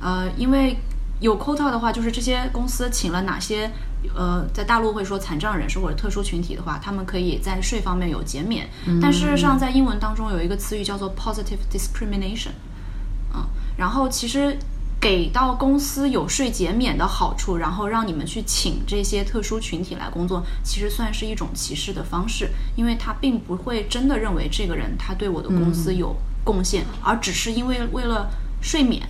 [0.00, 0.78] 呃，因为
[1.20, 3.70] 有 quota 的话，就是这些公司请了哪些，
[4.16, 8.66] 呃，在大陆会说残障人士或者特殊群体的话，他们可以在税方面有减免。
[9.02, 12.52] 但事实上，在英文当中有一个词语叫做 positive discrimination，
[13.34, 13.44] 嗯，
[13.76, 14.56] 然后其实。
[15.00, 28.28] 给到公司有税减免的好处，然后让你们去请这些特殊群体来工作，其实算是一种歧视的方式，因为他并不会真的认为这个人他对我的公司有贡献，而只是因为为了
[28.60, 29.08] 税免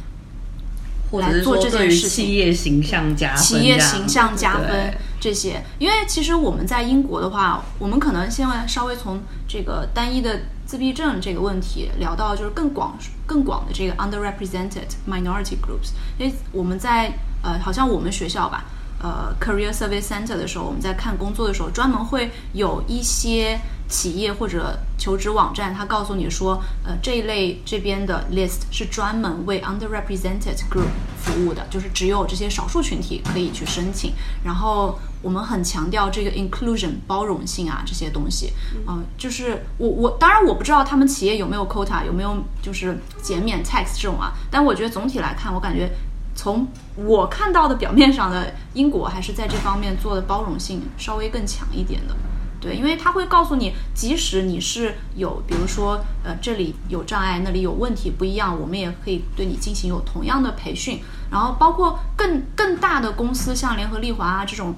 [1.12, 2.24] 来做这件事情。
[2.24, 10.40] 企业形象加分，企业形象加分这些，因为其实我们在英国的话，我们可能现在稍微从这个单一的。
[10.68, 12.94] 自闭症这个问题聊到就是更广、
[13.28, 15.92] 更广的这个 underrepresented minority groups。
[16.18, 17.12] 因为我们在
[17.42, 18.64] 呃，好像我们学校吧，
[19.00, 34.12] 呃，career service center 的时候，我们在看工作的时候，专门会有一些企业或者求职网站，他告诉你说，呃，这一类这边的 list 是专门为 underrepresented group 服务的，就是只有这些少数群体可以去申请，
[34.44, 34.98] 然后。
[35.20, 38.52] 我们很强调这个 inclusion 包容性啊，这些东西，
[38.86, 45.90] 嗯，就是我我当然我不知道他们企业有没有 quota，有没有就是减免 tax 这种啊，但我觉得总体来看，我感觉
[46.36, 52.14] 从我看到的表面上的英国还是在这方面做的包容性稍微更强一点的。
[52.60, 61.00] 对，因为他会告诉你，即使你是有，比如说，呃，这里有障碍，那里有问题不一样，我们也可以对你进行有同样的培训。
[61.30, 64.74] 然后包括更更大的公司，像联合利华啊这种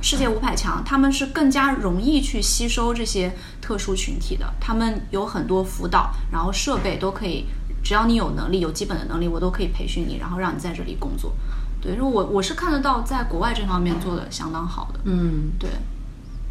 [0.00, 4.54] 世界五百强，他们是更加容易去吸收这些特殊群体的。
[4.60, 7.46] 他们有很多辅导，然后设备都可以，
[7.82, 11.32] 只要你有能力，有基本的能力，我都可以培训你，然后让你在这里工作。
[11.80, 15.00] 对，我我是看得到，在国外这方面做的相当好的。
[15.04, 15.70] 嗯，对，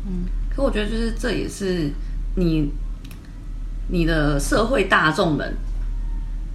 [0.05, 0.25] 嗯。
[0.55, 1.91] 可我觉得，就是这也是
[2.35, 2.71] 你
[3.89, 5.55] 你的社会大众们，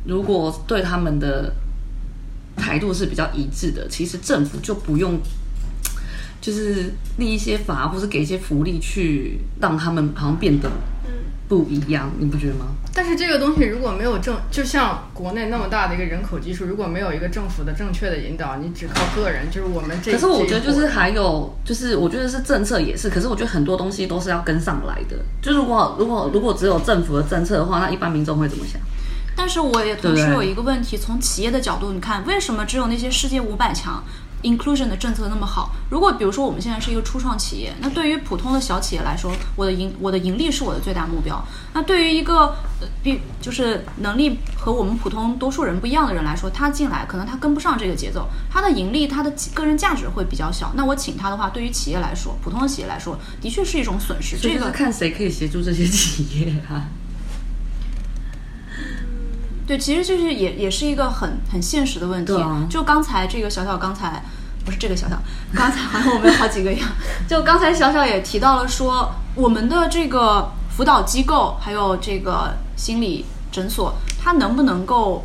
[0.07, 1.53] 如果对他们的
[2.57, 5.21] 态度是比较一致的，其实政府就不用
[6.41, 10.71] 就是立一些法，或是给一些福利去让他们好像变得
[11.49, 12.67] 不一样，你不觉得吗？
[12.93, 20.13] 但是这个东西如果没有政，就像国内那么大的一个人口基数，如果没有一个政府的正确的引导，你只靠个人，就是我们这。
[20.13, 25.17] 可是我觉得就是还有就是，我觉得是政策也是，可是我觉得很多东西都是要跟上来的。
[25.41, 28.81] 就如果如果如果只有政府的政策的话，那一般民众会怎么想？
[29.35, 34.03] 但是我也同时有一个问题，从企业的角度，你看为什么只有那些世界五百强
[34.43, 41.45] ？inclusion 的政策那么好，如果比如说我们现在是一个初创企业，那对于普通的小企业来说，我的盈我的盈利是我的最大目标。
[41.75, 42.57] 那对于一个
[43.03, 50.73] 比就是能力和我们普通多数人不一样的人来说，他进来可能他跟不上这个节奏，他的盈利他的个人价值会比较小。
[50.77, 54.37] 那我请他的话，对于企业来说，普通的企业来说，的确是一种损失。
[54.39, 56.89] 这个看谁可以协助这些企业啊。
[59.69, 62.33] 对，其实就是也也是一个很很现实的问题。
[62.71, 64.25] 就刚才这个小小刚才
[64.65, 65.21] 不是这个小小，
[65.55, 66.89] 刚才好像我们有好几个一样。
[67.29, 75.25] 就刚才小小也提到了说，我们的这个辅导机构还有这个心理诊所，它能不能够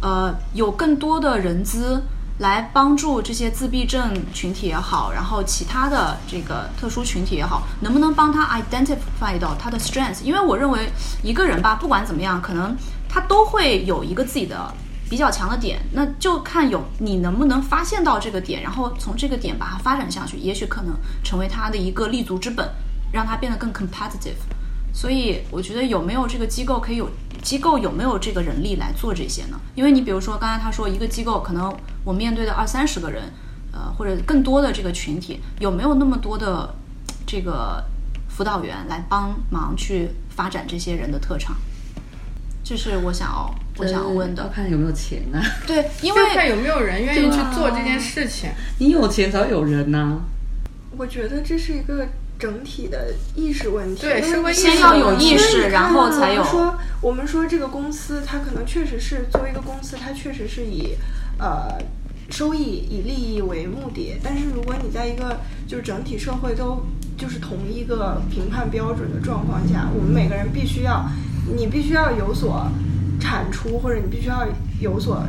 [0.00, 2.04] 呃有更多的人资
[2.38, 10.22] 来帮助这些自闭症群体也好，然后其他的这个特殊群体也好，能不能帮他 identify 到他的 strength？
[10.22, 10.92] 因为我认为
[11.24, 12.76] 一个人吧，不管怎么样，可能。
[13.12, 14.72] 他都会有一个自己的
[15.10, 22.66] 比较强的点，那就看有你能不能发现到这个点，然后从这个点把它发展下去，也许可能成为他的一个立足之本，
[23.12, 24.40] 让他变得更 competitive。
[24.94, 27.10] 所以我觉得有没有这个机构可以有
[27.42, 29.60] 机构有没有这个人力来做这些呢？
[29.74, 31.70] 因为你比如说刚才他说一个机构可能
[32.04, 33.30] 我面对的二三十个人，
[33.72, 36.74] 呃或者更多的这个群体，有没有那么多的
[37.26, 37.84] 这个
[38.28, 41.54] 辅导员来帮忙去发展这些人的特长？
[42.64, 45.42] 这是我想要我想要问的，看有没有钱呢？
[45.66, 48.50] 对， 因为看有没有人愿意去做这件事情。
[48.78, 50.20] 你有钱才有人呢。
[50.96, 52.06] 我觉得这是一个
[52.38, 54.02] 整体的意识问题。
[54.02, 56.44] 对，是先要有意识，然后才有。
[56.44, 60.96] 说我们说这个公司，它可能确实是作为一个公司，它确实是以
[61.38, 61.78] 呃
[62.30, 64.18] 收益、以利益为目的。
[64.22, 66.84] 但是如果你在一个就是整体社会都
[67.16, 71.08] 就是同一个评判标准的状况下，我们每个人必须要。
[71.46, 72.70] 你必须要有所
[73.18, 74.46] 产出，或者你必须要
[74.80, 75.24] 有所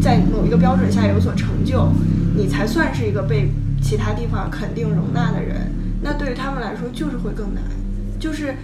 [0.00, 1.90] 在某一个标准下有所成就，
[2.36, 3.50] 你才算是一个被
[3.82, 5.72] 其他地方肯定容纳的人。
[6.02, 7.62] 那对于他们来说，就是会更难，
[8.20, 8.54] 就是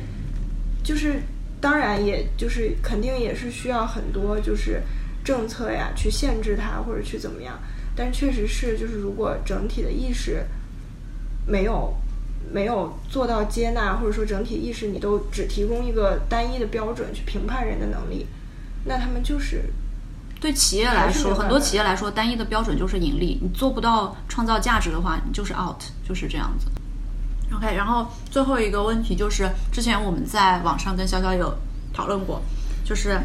[0.83, 1.23] 就是，
[1.61, 4.83] 当然，也就是肯定也是需要很多就是
[5.25, 7.59] 政策呀去限制它，或者去怎么样。
[7.97, 10.45] 但确实是，就是如果整体的意识
[11.47, 11.95] 没有。
[12.53, 18.27] 没有做到接纳，或者说整体意识，你都只提供一个单一的标准去评判人的能力，
[18.85, 19.65] 那他们就是
[20.41, 23.39] 对企业来说，很多企业来说，单一的标准就是盈利。
[23.43, 26.67] 你做不到创造价值的话，你就是 out，就是这样子。
[27.55, 31.53] OK，然后最后一个问题就是，之前我们在网上跟潇潇有
[31.93, 32.41] 讨论过，
[32.85, 33.21] 就是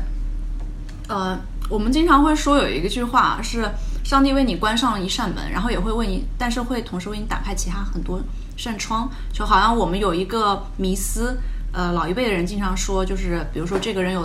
[1.08, 3.70] 呃，我们经常会说有一句话是，
[4.04, 8.20] 上帝为你关上了一扇门，然后也会为你，但是会同时为你打开其他很多。
[8.56, 11.38] 扇窗就好像我们有一个迷思，
[11.72, 14.22] 呃，老一辈的人经常说，就是比如说这个人有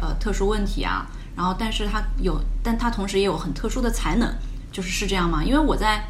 [0.00, 4.32] 呃特殊问题啊，然后但是他有，但他同时也有很特殊的才能，
[4.70, 5.42] 就是是这样吗？
[5.44, 6.04] 因为我在。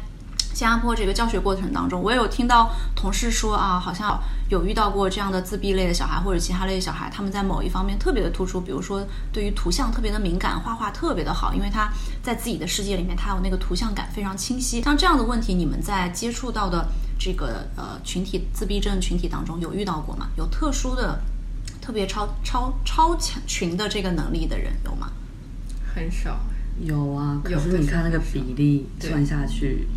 [0.53, 11.89] 新加坡这个教学过程当中，我也有听到同事说啊，好像有遇到过这样的自闭类的小孩或者其他类的小孩，他们在某一方面特别的突出，比如说对于图像特别的敏感，画画特别的好，因为他
[12.21, 14.81] 在自己的世界里面，他有那个图像感非常清晰。
[14.81, 16.85] 像这样的问题，你们在接触到的
[17.23, 20.27] 这个呃群体自闭症群体当中有遇到过吗？
[20.37, 21.21] 有特殊的、
[21.79, 25.11] 特别超超超强群的这个能力的人有吗？
[25.93, 26.39] 很少，
[26.79, 27.39] 有啊。
[27.43, 29.87] 可是你看那个比例算下去。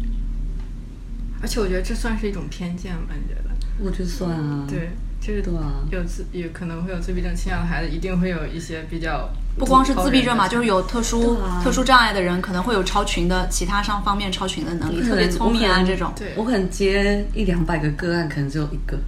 [1.41, 3.15] 而且我觉得这算是一种偏见吧？
[3.15, 3.51] 你觉得？
[3.79, 4.67] 我觉得算啊。
[4.69, 5.43] 对，就是
[5.91, 16.13] 有自有可能会有自闭症倾向的孩子，一定会有一些比较不光是自闭症嘛，就是有特殊特殊障碍的人，可能会有超群的其他上方面超群的能力，特别聪明啊这种。
[16.17, 18.99] 对，我可能接一两百个个案，可能只有一个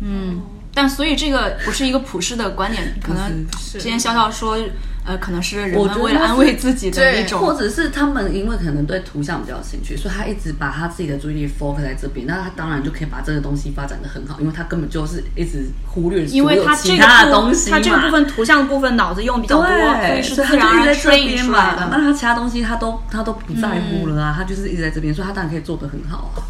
[0.00, 0.40] 嗯，
[0.74, 4.58] 但所以这个不是一个普世的观点，可能之前潇潇说。
[5.06, 21.88] 呃，可能是人们为了安慰自己的一种，或者是他们因为可能对图像比较有兴趣，所以他一直把他自己的注意力 focus 在这边，那他当然就可以把这个东西发展的很好，因为他根本就是一直忽略因为他其他的东西他这个部分图像的部分脑子用比较多，所以是自然而然 train 出来的。
[21.90, 26.40] 那他其他东西他都他都不在乎了啊，他就是一直在这边，所以他当然可以做的很好啊。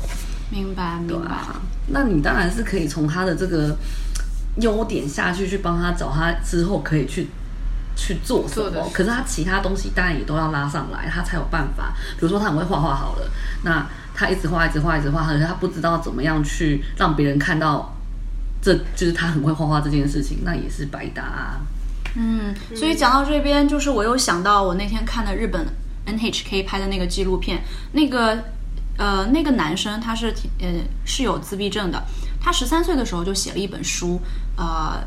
[0.51, 1.31] 明白，明白。
[1.89, 3.77] 那你当然是可以从他的这个
[4.61, 7.27] 优点下去，去帮他找他之后可以去。
[7.97, 8.91] 去做什么？
[8.93, 11.95] 可是他其他东西当然也都要拉上来，他才有办法。
[12.19, 13.31] 比如说他很会画画，好了，
[13.63, 17.95] 那他一直画，一直画，一直画，可是他不知道怎么样去让别人看到，
[18.61, 21.61] 这就是他很会画画这件事情，那也是白搭。
[22.17, 25.67] 嗯，所以讲到这边，就是我又想到我那天看的日本
[26.07, 28.39] NHK 拍的那个纪录片，那个
[28.99, 30.69] 呃那个男生他是呃
[31.05, 32.03] 是有自闭症的，
[32.41, 34.21] 他十三岁的时候就写了一本书，
[34.57, 35.03] 呃。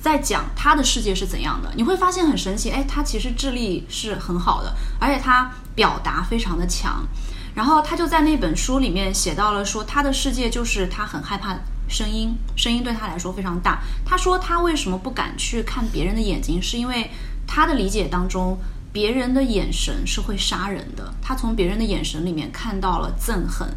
[0.00, 7.06] 在讲他的世界是怎样的，你会发现很神奇，哎，他其实智力是很好的，而且他表达非常的强。
[7.54, 11.54] 然后他就在那本书里面写到了说，他的世界就是他很害怕
[11.88, 13.80] 声音，声音对他来说非常大。
[14.04, 17.10] 他说他为什么不敢去看别人的眼睛，是因为
[17.46, 18.56] 他的理解当中，
[18.92, 21.12] 别人的眼神是会杀人的。
[21.20, 23.68] 他从别人的眼神里面看到了憎恨，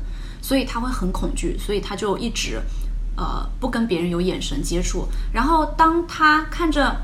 [0.41, 2.61] 所以他会很恐惧，所以他就一直。
[3.16, 6.95] 呃，不跟别人有眼神接触，然后当他看着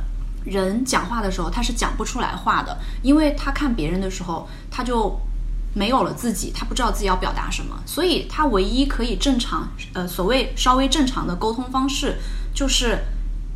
[0.43, 5.19] 人讲话的时候，他是讲不出来话的，因为他看别人的时候，他就
[5.75, 12.15] 没有了自己，他不知道自己要表达什么，所以他唯一可以正常，呃，所谓稍微正常的沟通方式，
[12.55, 12.97] 就是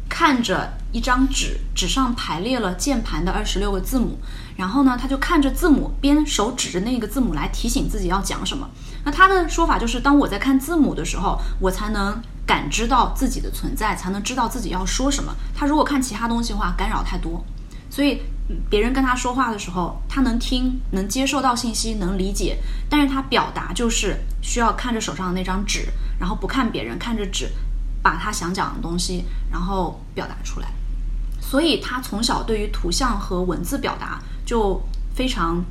[0.08, 4.20] 看着一张纸，纸上排列了键盘的二十六个字母，
[4.58, 8.70] 然后呢，他就看着字母，边手指着那个字母来提醒自己要讲什么。
[9.06, 12.22] 那他的说法就是，当我在看字母的时候，我才能。
[12.46, 15.34] 感知到自己的存在，才能知道自己要说什么。
[15.56, 17.44] 他如果看其他东西的话，干扰太多，
[17.90, 18.22] 所以
[18.70, 22.58] 别人跟他说话的时候，他能听，能接受到信息，能理解，
[22.90, 25.88] 但是他表达就是需要看着手上的那张纸，
[26.20, 27.50] 然后不看别人，看着纸，
[28.02, 30.68] 把他想讲的东西，然后表达出来。
[31.40, 34.82] 所以他从小对于图像和文字表达就
[35.16, 35.64] 非常，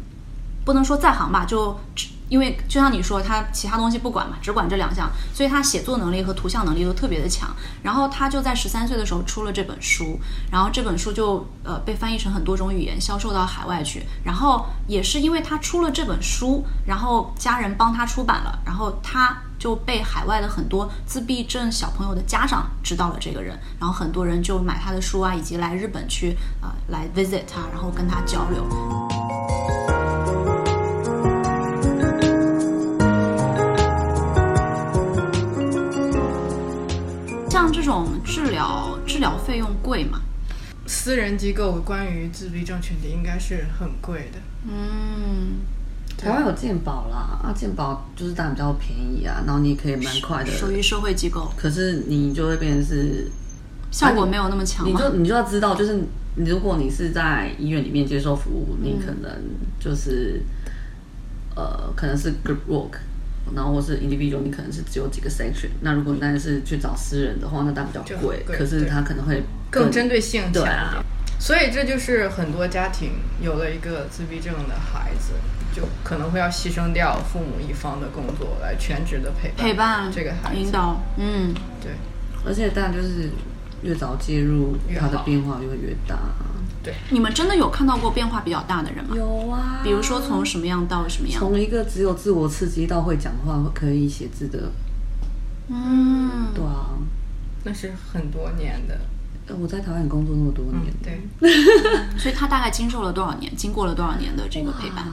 [0.64, 1.78] 不能说在行吧，就。
[2.32, 7.54] 因为就像你说，他其他东西不管嘛，只管这两项，所以他写作能力和图像能力都特别的强。
[7.82, 10.18] 然后他就在十三岁的时候出了这本书，
[10.50, 14.06] 然后这本书就呃被翻译成很多种语言，销售到海外去。
[14.24, 29.91] 然后也是因为他出了这本书，然后家人帮他出版了，然后他就被海外的很多自闭症小朋友的家长知道了这个人，然后很多人就买他的书啊，以及来日本去啊来 visit 他，然后跟他交流。
[37.70, 40.20] 这种治疗治疗费用贵吗？
[40.86, 44.38] 私人机构关于自闭症群体应该是很贵的。
[44.68, 45.60] 嗯，
[46.16, 50.50] 台湾有健保啦，啊，健保就是当然比较便宜啊，然后你也可以蛮快的。
[50.50, 53.30] 属于社会机构，可是你就会变成是
[53.90, 54.86] 效果没有那么强。
[54.86, 56.02] 你就你就要知道，就是
[56.34, 59.30] 如果你是在医院里面接受服务，你可能
[59.78, 60.42] 就是
[61.54, 62.98] 呃，可能是 group work。
[63.54, 65.68] 然后或是 individual，你可能是只有几个 section。
[65.80, 68.44] 那如果但是去找私人的话，那当然比较贵。
[68.46, 71.04] 可是他可能会更针对性强一点。
[71.38, 75.32] 所以这就是很多家庭有了一个自闭症的孩子，
[75.74, 80.60] 就可能会要牺牲掉父母一方的工作，来全职的陪伴陪伴这个孩子。
[80.60, 81.90] 引导，嗯，对。
[82.46, 83.30] 而且当然就是
[83.82, 86.16] 越早介入，他的变化就会越大。
[86.82, 89.14] 对，你们真的有看到过变化比较大的人吗？
[89.16, 91.38] 有啊，比如说从什么样到什么样？
[91.38, 94.72] 从一个只有自我刺激到会讲话、可以写字的，
[95.68, 96.90] 嗯，对啊，
[97.64, 98.98] 那是很多年的。
[99.60, 101.20] 我在台湾工作那么多年，对，
[102.18, 103.54] 所以他大概经受了多少年？
[103.54, 105.04] 经过了多少年的这个陪伴？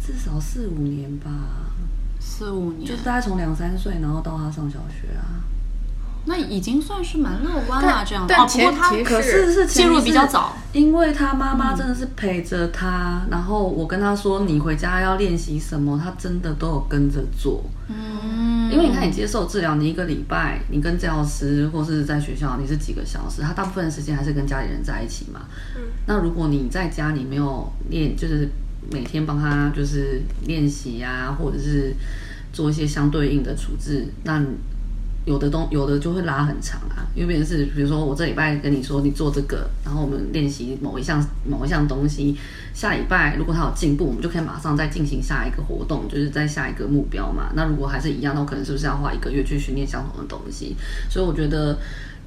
[0.00, 1.30] 至少四五年吧，
[2.20, 5.42] 四五年，就是大概从两三岁，然后到他上小学啊。
[6.26, 8.24] 那已经算是蛮乐观了，这样。
[8.26, 17.62] 但不过他可是是介入比较早，因为他妈妈真的是陪着他，然后我跟他说你回家要练习什么，他真的都有跟着做。
[17.88, 25.40] 嗯，因为你看你接受治疗，你一个礼拜你跟教师或是在学校你是几个小时，他大部分的时间还是跟家里人在一起嘛。
[25.76, 28.48] 嗯，那如果你在家里没有练，就是
[28.90, 31.94] 每天帮他就是练习呀，或者是
[32.52, 34.42] 做一些相对应的处置，那。
[35.24, 42.36] 有的东有的就会拉很长啊，因为别人是比如说我这礼拜跟你说你做这个，然后我们练习某一项某一项东西，
[42.74, 47.50] 下礼拜如果他有进步，我们就可以马上再进行下一个活动，就是在下一个目标嘛。
[47.54, 50.76] 那如果还是一样，那我可能是不是要花一个月去训练相同的东西？
[51.08, 51.78] 所以我觉得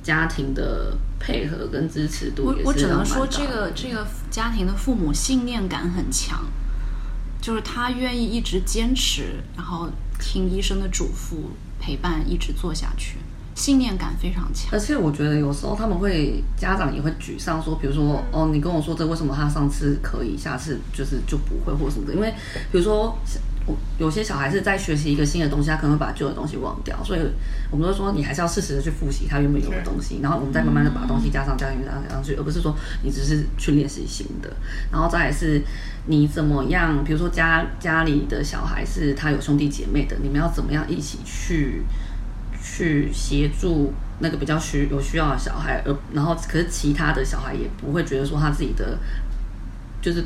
[0.01, 6.45] 家庭的配合跟支持度也是我我只能说，这个这个家庭的父母信念感很强，
[7.39, 9.87] 就是他愿意一直坚持，然后
[10.19, 11.35] 听医生的嘱咐，
[11.87, 13.15] 陪伴一直做下去，
[13.55, 14.69] 信念感非常强。
[14.73, 22.13] 而且我觉得有时候他们会家长也会沮丧，说，比如说哦，你跟我说这为什么他上次可以，下次就是就不会或什么的？
[22.13, 22.29] 因为
[22.73, 23.17] 比如说
[23.97, 27.19] 有些小孩是在学习一个新的东西，他可能会把旧的东西忘掉，所以
[27.69, 34.51] 我们都说你还是要适时的去复习他原本有的东西，然后我们再慢慢的把东西加上加进去加上去，而不是说你只是去练习新的。
[34.91, 35.61] 然后再来是
[36.05, 41.83] 你怎么样，比如说家家里的小孩是他有兄弟姐妹的，你们要怎么样一起去
[42.63, 48.97] 去协助那个比较需有需要的小孩，而然后可是其他的小孩也不会觉得说他自己的
[50.01, 50.23] 就是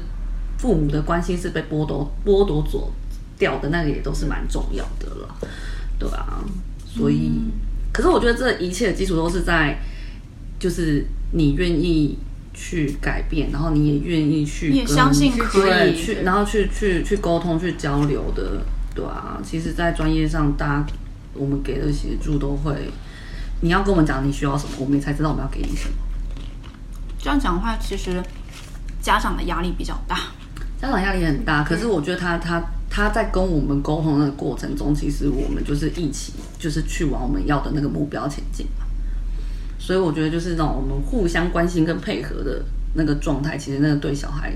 [0.57, 2.93] 父母的关心是被剥夺剥夺走
[3.41, 5.35] 掉的，那个也都是蛮重要的了，
[5.97, 6.39] 对啊，
[6.85, 7.31] 所以、
[7.91, 9.79] 可是我觉得这一切的基础都是在
[10.59, 12.17] 就是你愿意。
[12.53, 18.61] 去改变，然后你也愿意去也相信可以去，然后去去去沟通、去交流的，
[18.93, 19.39] 对啊。
[19.41, 20.85] 其实，在专业上，大家
[21.33, 22.91] 我们给的协助都会，
[23.61, 25.95] 你要跟我们讲你需要什么，我们才知道我们要给你什么。
[27.17, 28.21] 这样讲的话，其实
[29.01, 30.19] 家长的压力比较大。
[30.79, 32.61] 家长压力很大，可是我觉得他他
[32.93, 38.85] 他在跟我们沟通的过程中，其实我们就是一起就是去往我们要的那个目标前进嘛。
[39.79, 42.63] 所以我觉得就是那种我们互相关心跟配合的
[42.93, 44.53] 那个状态，其实那个对小孩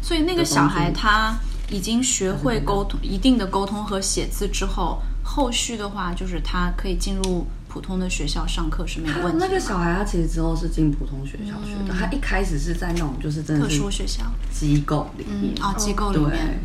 [0.00, 1.36] 所以那个小孩他
[1.70, 9.46] 已经学会沟通，一定的沟通和写字之后，后续的话就是他可以进入普通的学校上课是没有问题的。
[9.46, 15.54] 那个小孩他其实之后是进普通学校学的，他一开始是在那种就是真的特殊学校，机构里面。
[15.54, 16.32] 嗯啊，机构里对。
[16.32, 16.58] 面，，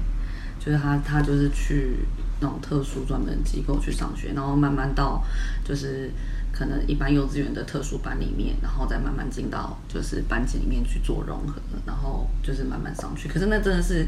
[0.63, 1.97] 就是他他就是去
[2.39, 5.23] 那种特殊专门机构去上学，然后慢慢到
[5.65, 6.11] 就是
[6.51, 13.27] 可能一般幼稚园的特殊班里面，然后再慢慢进到就是班级里面去做融合，然后就是慢慢上去。
[13.27, 14.07] 可是那真的是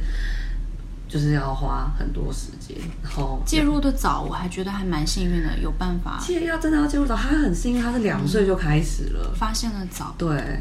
[1.10, 9.34] 就是要花很多时间，然后介入的早，我还觉得还蛮幸运的，有办法其实要真的要介入早，他很幸运，他是两岁就开始了。
[9.36, 10.16] 发现的早。
[10.18, 10.60] 对，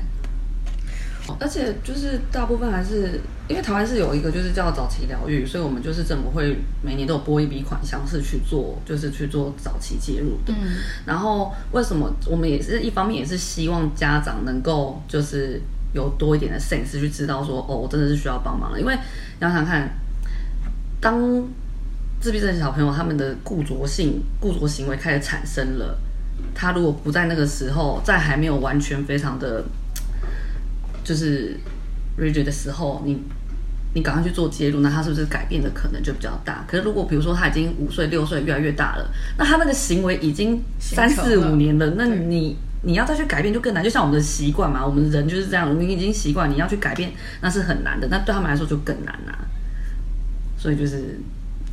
[1.40, 10.52] 而且就是大部分还是因为台湾是有一个就是叫早期疗愈，所以我们就是政府会每年都有拨一笔款项是去做，就是去做早期介入的。
[10.52, 10.76] 嗯，
[11.06, 15.60] 然后为什么我们也是一方面也是希望家长能够就是
[15.92, 19.00] 有多一点的 sense 去知道说哦，我真的是需要帮忙了，因为你
[19.40, 19.90] 要想想看，
[21.00, 21.44] 当
[22.20, 25.98] 自闭症小朋友他们的固着性、固着行为开始产生了，
[26.54, 29.64] 他如果不在那个时候，在还没有完全非常的
[31.05, 31.57] 就是
[32.18, 33.22] rigid 的时候，你
[33.94, 36.64] 你赶快去做介入，那他是不是改变的可能就比较大？
[36.66, 43.84] 可是如果比如说他已经五岁、六岁越来越大了，那他那个行为已经三四五年了，那你你要再去改变就更难。
[43.84, 49.38] 就像我们的习惯嘛，我们人就是这样，你已经习惯，你要去改变那是很难的，那对他们来说就更难啦、
[50.57, 51.18] 所以就是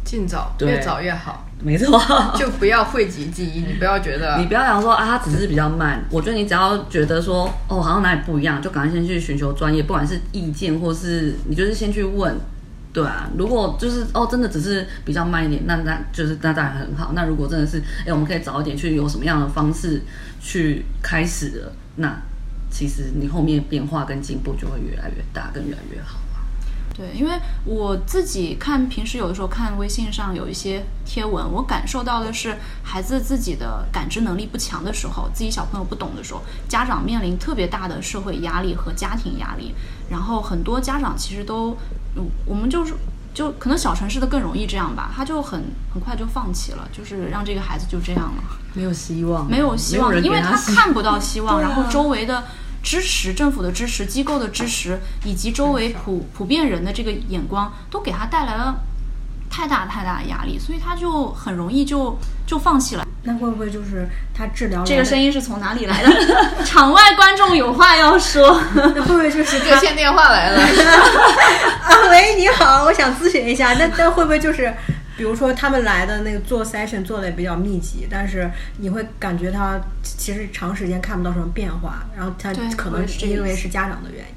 [0.10, 2.02] 尽早，越早越好，没错，
[2.36, 6.04] 就不要讳疾忌医，你不要觉得 你不要想说啊，他只是比较慢。
[6.10, 12.36] 我觉得你只要觉得说，哦，好像哪里不一样，就赶快先去寻求专业，不管是意见或是你就是先去问，
[12.92, 13.30] 对啊。
[13.38, 17.12] 如果就是哦，真的只是比较慢一点，那那就是那当然很好。
[17.14, 20.02] 那如果真的是，哎，我们可以早一点去有什么样的方式
[20.42, 22.20] 去开始了，那
[22.72, 26.18] 其实你后面变化跟进步就会越来越大，跟越来越好。
[27.00, 27.32] 对，因为
[27.64, 39.74] 我自己看平时有的时候看微信上有一些贴文，我感受到的是孩子自己的感知能力不强的时候，自己小朋友不懂的时候，家长面临特别大的社会压力和家庭压力，
[40.10, 41.78] 然后很多家长其实都，
[42.18, 42.94] 嗯，我们就是。
[43.32, 48.44] 就可能小城市的更容易这样吧，他就很很快就放弃了，就是让这个孩子就这样了。
[48.74, 52.44] 没有希望，没有希望，因为他看不到希望， 啊然后周围的
[52.84, 58.76] 支持、政府的支持、机构的支持，以及周围普普遍人的这个眼光，都给他带来了
[59.50, 62.18] 太大太大的压力，所以他就很容易就
[62.48, 63.06] 就放弃了。
[63.24, 65.26] 那会不会就是他治疗这个声音？
[65.26, 66.10] 音是从哪里来的？
[66.64, 68.62] 场外观众有话要说。
[68.74, 72.08] 那会不会就是 热线电话来了，啊？
[72.10, 74.74] 喂，你好，我想咨询一下，那那会不会就是，
[75.20, 84.34] 比如说他们来的那个做 session 做的也比较密集，但是你会感觉他其实长时间看不到什么变化，然后他可能是因为是家长的原因，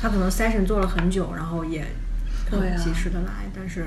[0.00, 1.86] 他可能 session 做了很久，然后也
[2.50, 2.74] 对啊。
[2.74, 3.86] 很及时的来，但是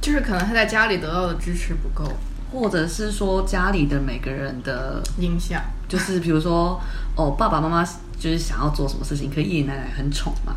[0.00, 2.12] 就是可能他在家里得到的支持不够，
[2.50, 6.80] 或者是说家里的每个人的影响， 就是比如说
[7.14, 7.84] 哦，爸爸妈妈
[8.18, 10.56] 就是想要做什么事情，可爷爷奶奶很宠嘛。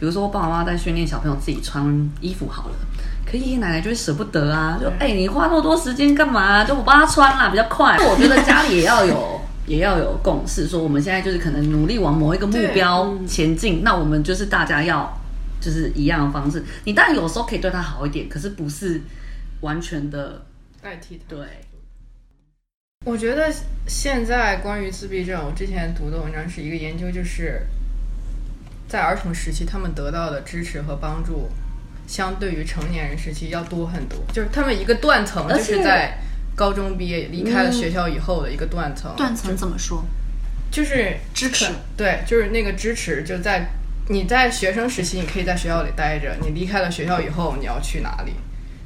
[0.00, 1.84] 比如说爸爸妈妈在训练小朋友自己穿
[2.22, 2.74] 衣服好了，
[3.26, 6.64] 可爷爷奶奶就会舍不得啊，就哎你花那么多时间干嘛？
[6.64, 7.98] 就我帮他穿啦，比较快。
[8.08, 15.08] 我觉得家里也要有 也要有共识，说我们现在就是可能努力往某一个目标前进，那我们就是大家要
[15.60, 16.64] 就是一样的方式。
[16.84, 19.00] 你当然有时候可以对他好一点，可是不是
[19.60, 20.42] 完全的。
[20.82, 21.36] 代替他。
[21.36, 21.46] 对，
[23.04, 23.52] 我觉得
[23.86, 27.60] 现在关于自闭症，我之前读的文章是一个研究，就是
[28.90, 31.48] 在儿童时期，他们得到的支持和帮助，
[32.08, 34.18] 相对于成年人时期要多很多。
[34.32, 36.18] 就是他们一个断层，就是在
[36.56, 39.14] 高中毕业离开了学校以后的一个断层。
[39.16, 40.04] 断层怎么说？
[40.72, 41.66] 就是支持。
[41.96, 43.68] 对，就是那个支持，就在
[44.08, 48.32] 你在学生时期，你可以在学校里待着；你离开了学校以后，你要去哪里？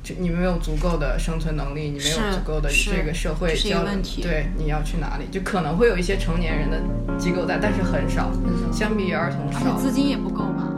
[0.05, 3.91] 就你没有足够的生存能力，你没有足够的这个社会交流，
[4.23, 5.25] 对，你要去哪里？
[5.33, 6.79] 就可能会有一些成年人的
[7.19, 8.31] 机构在，但是很少，
[8.71, 10.69] 相比于儿童少，资金也不够吧。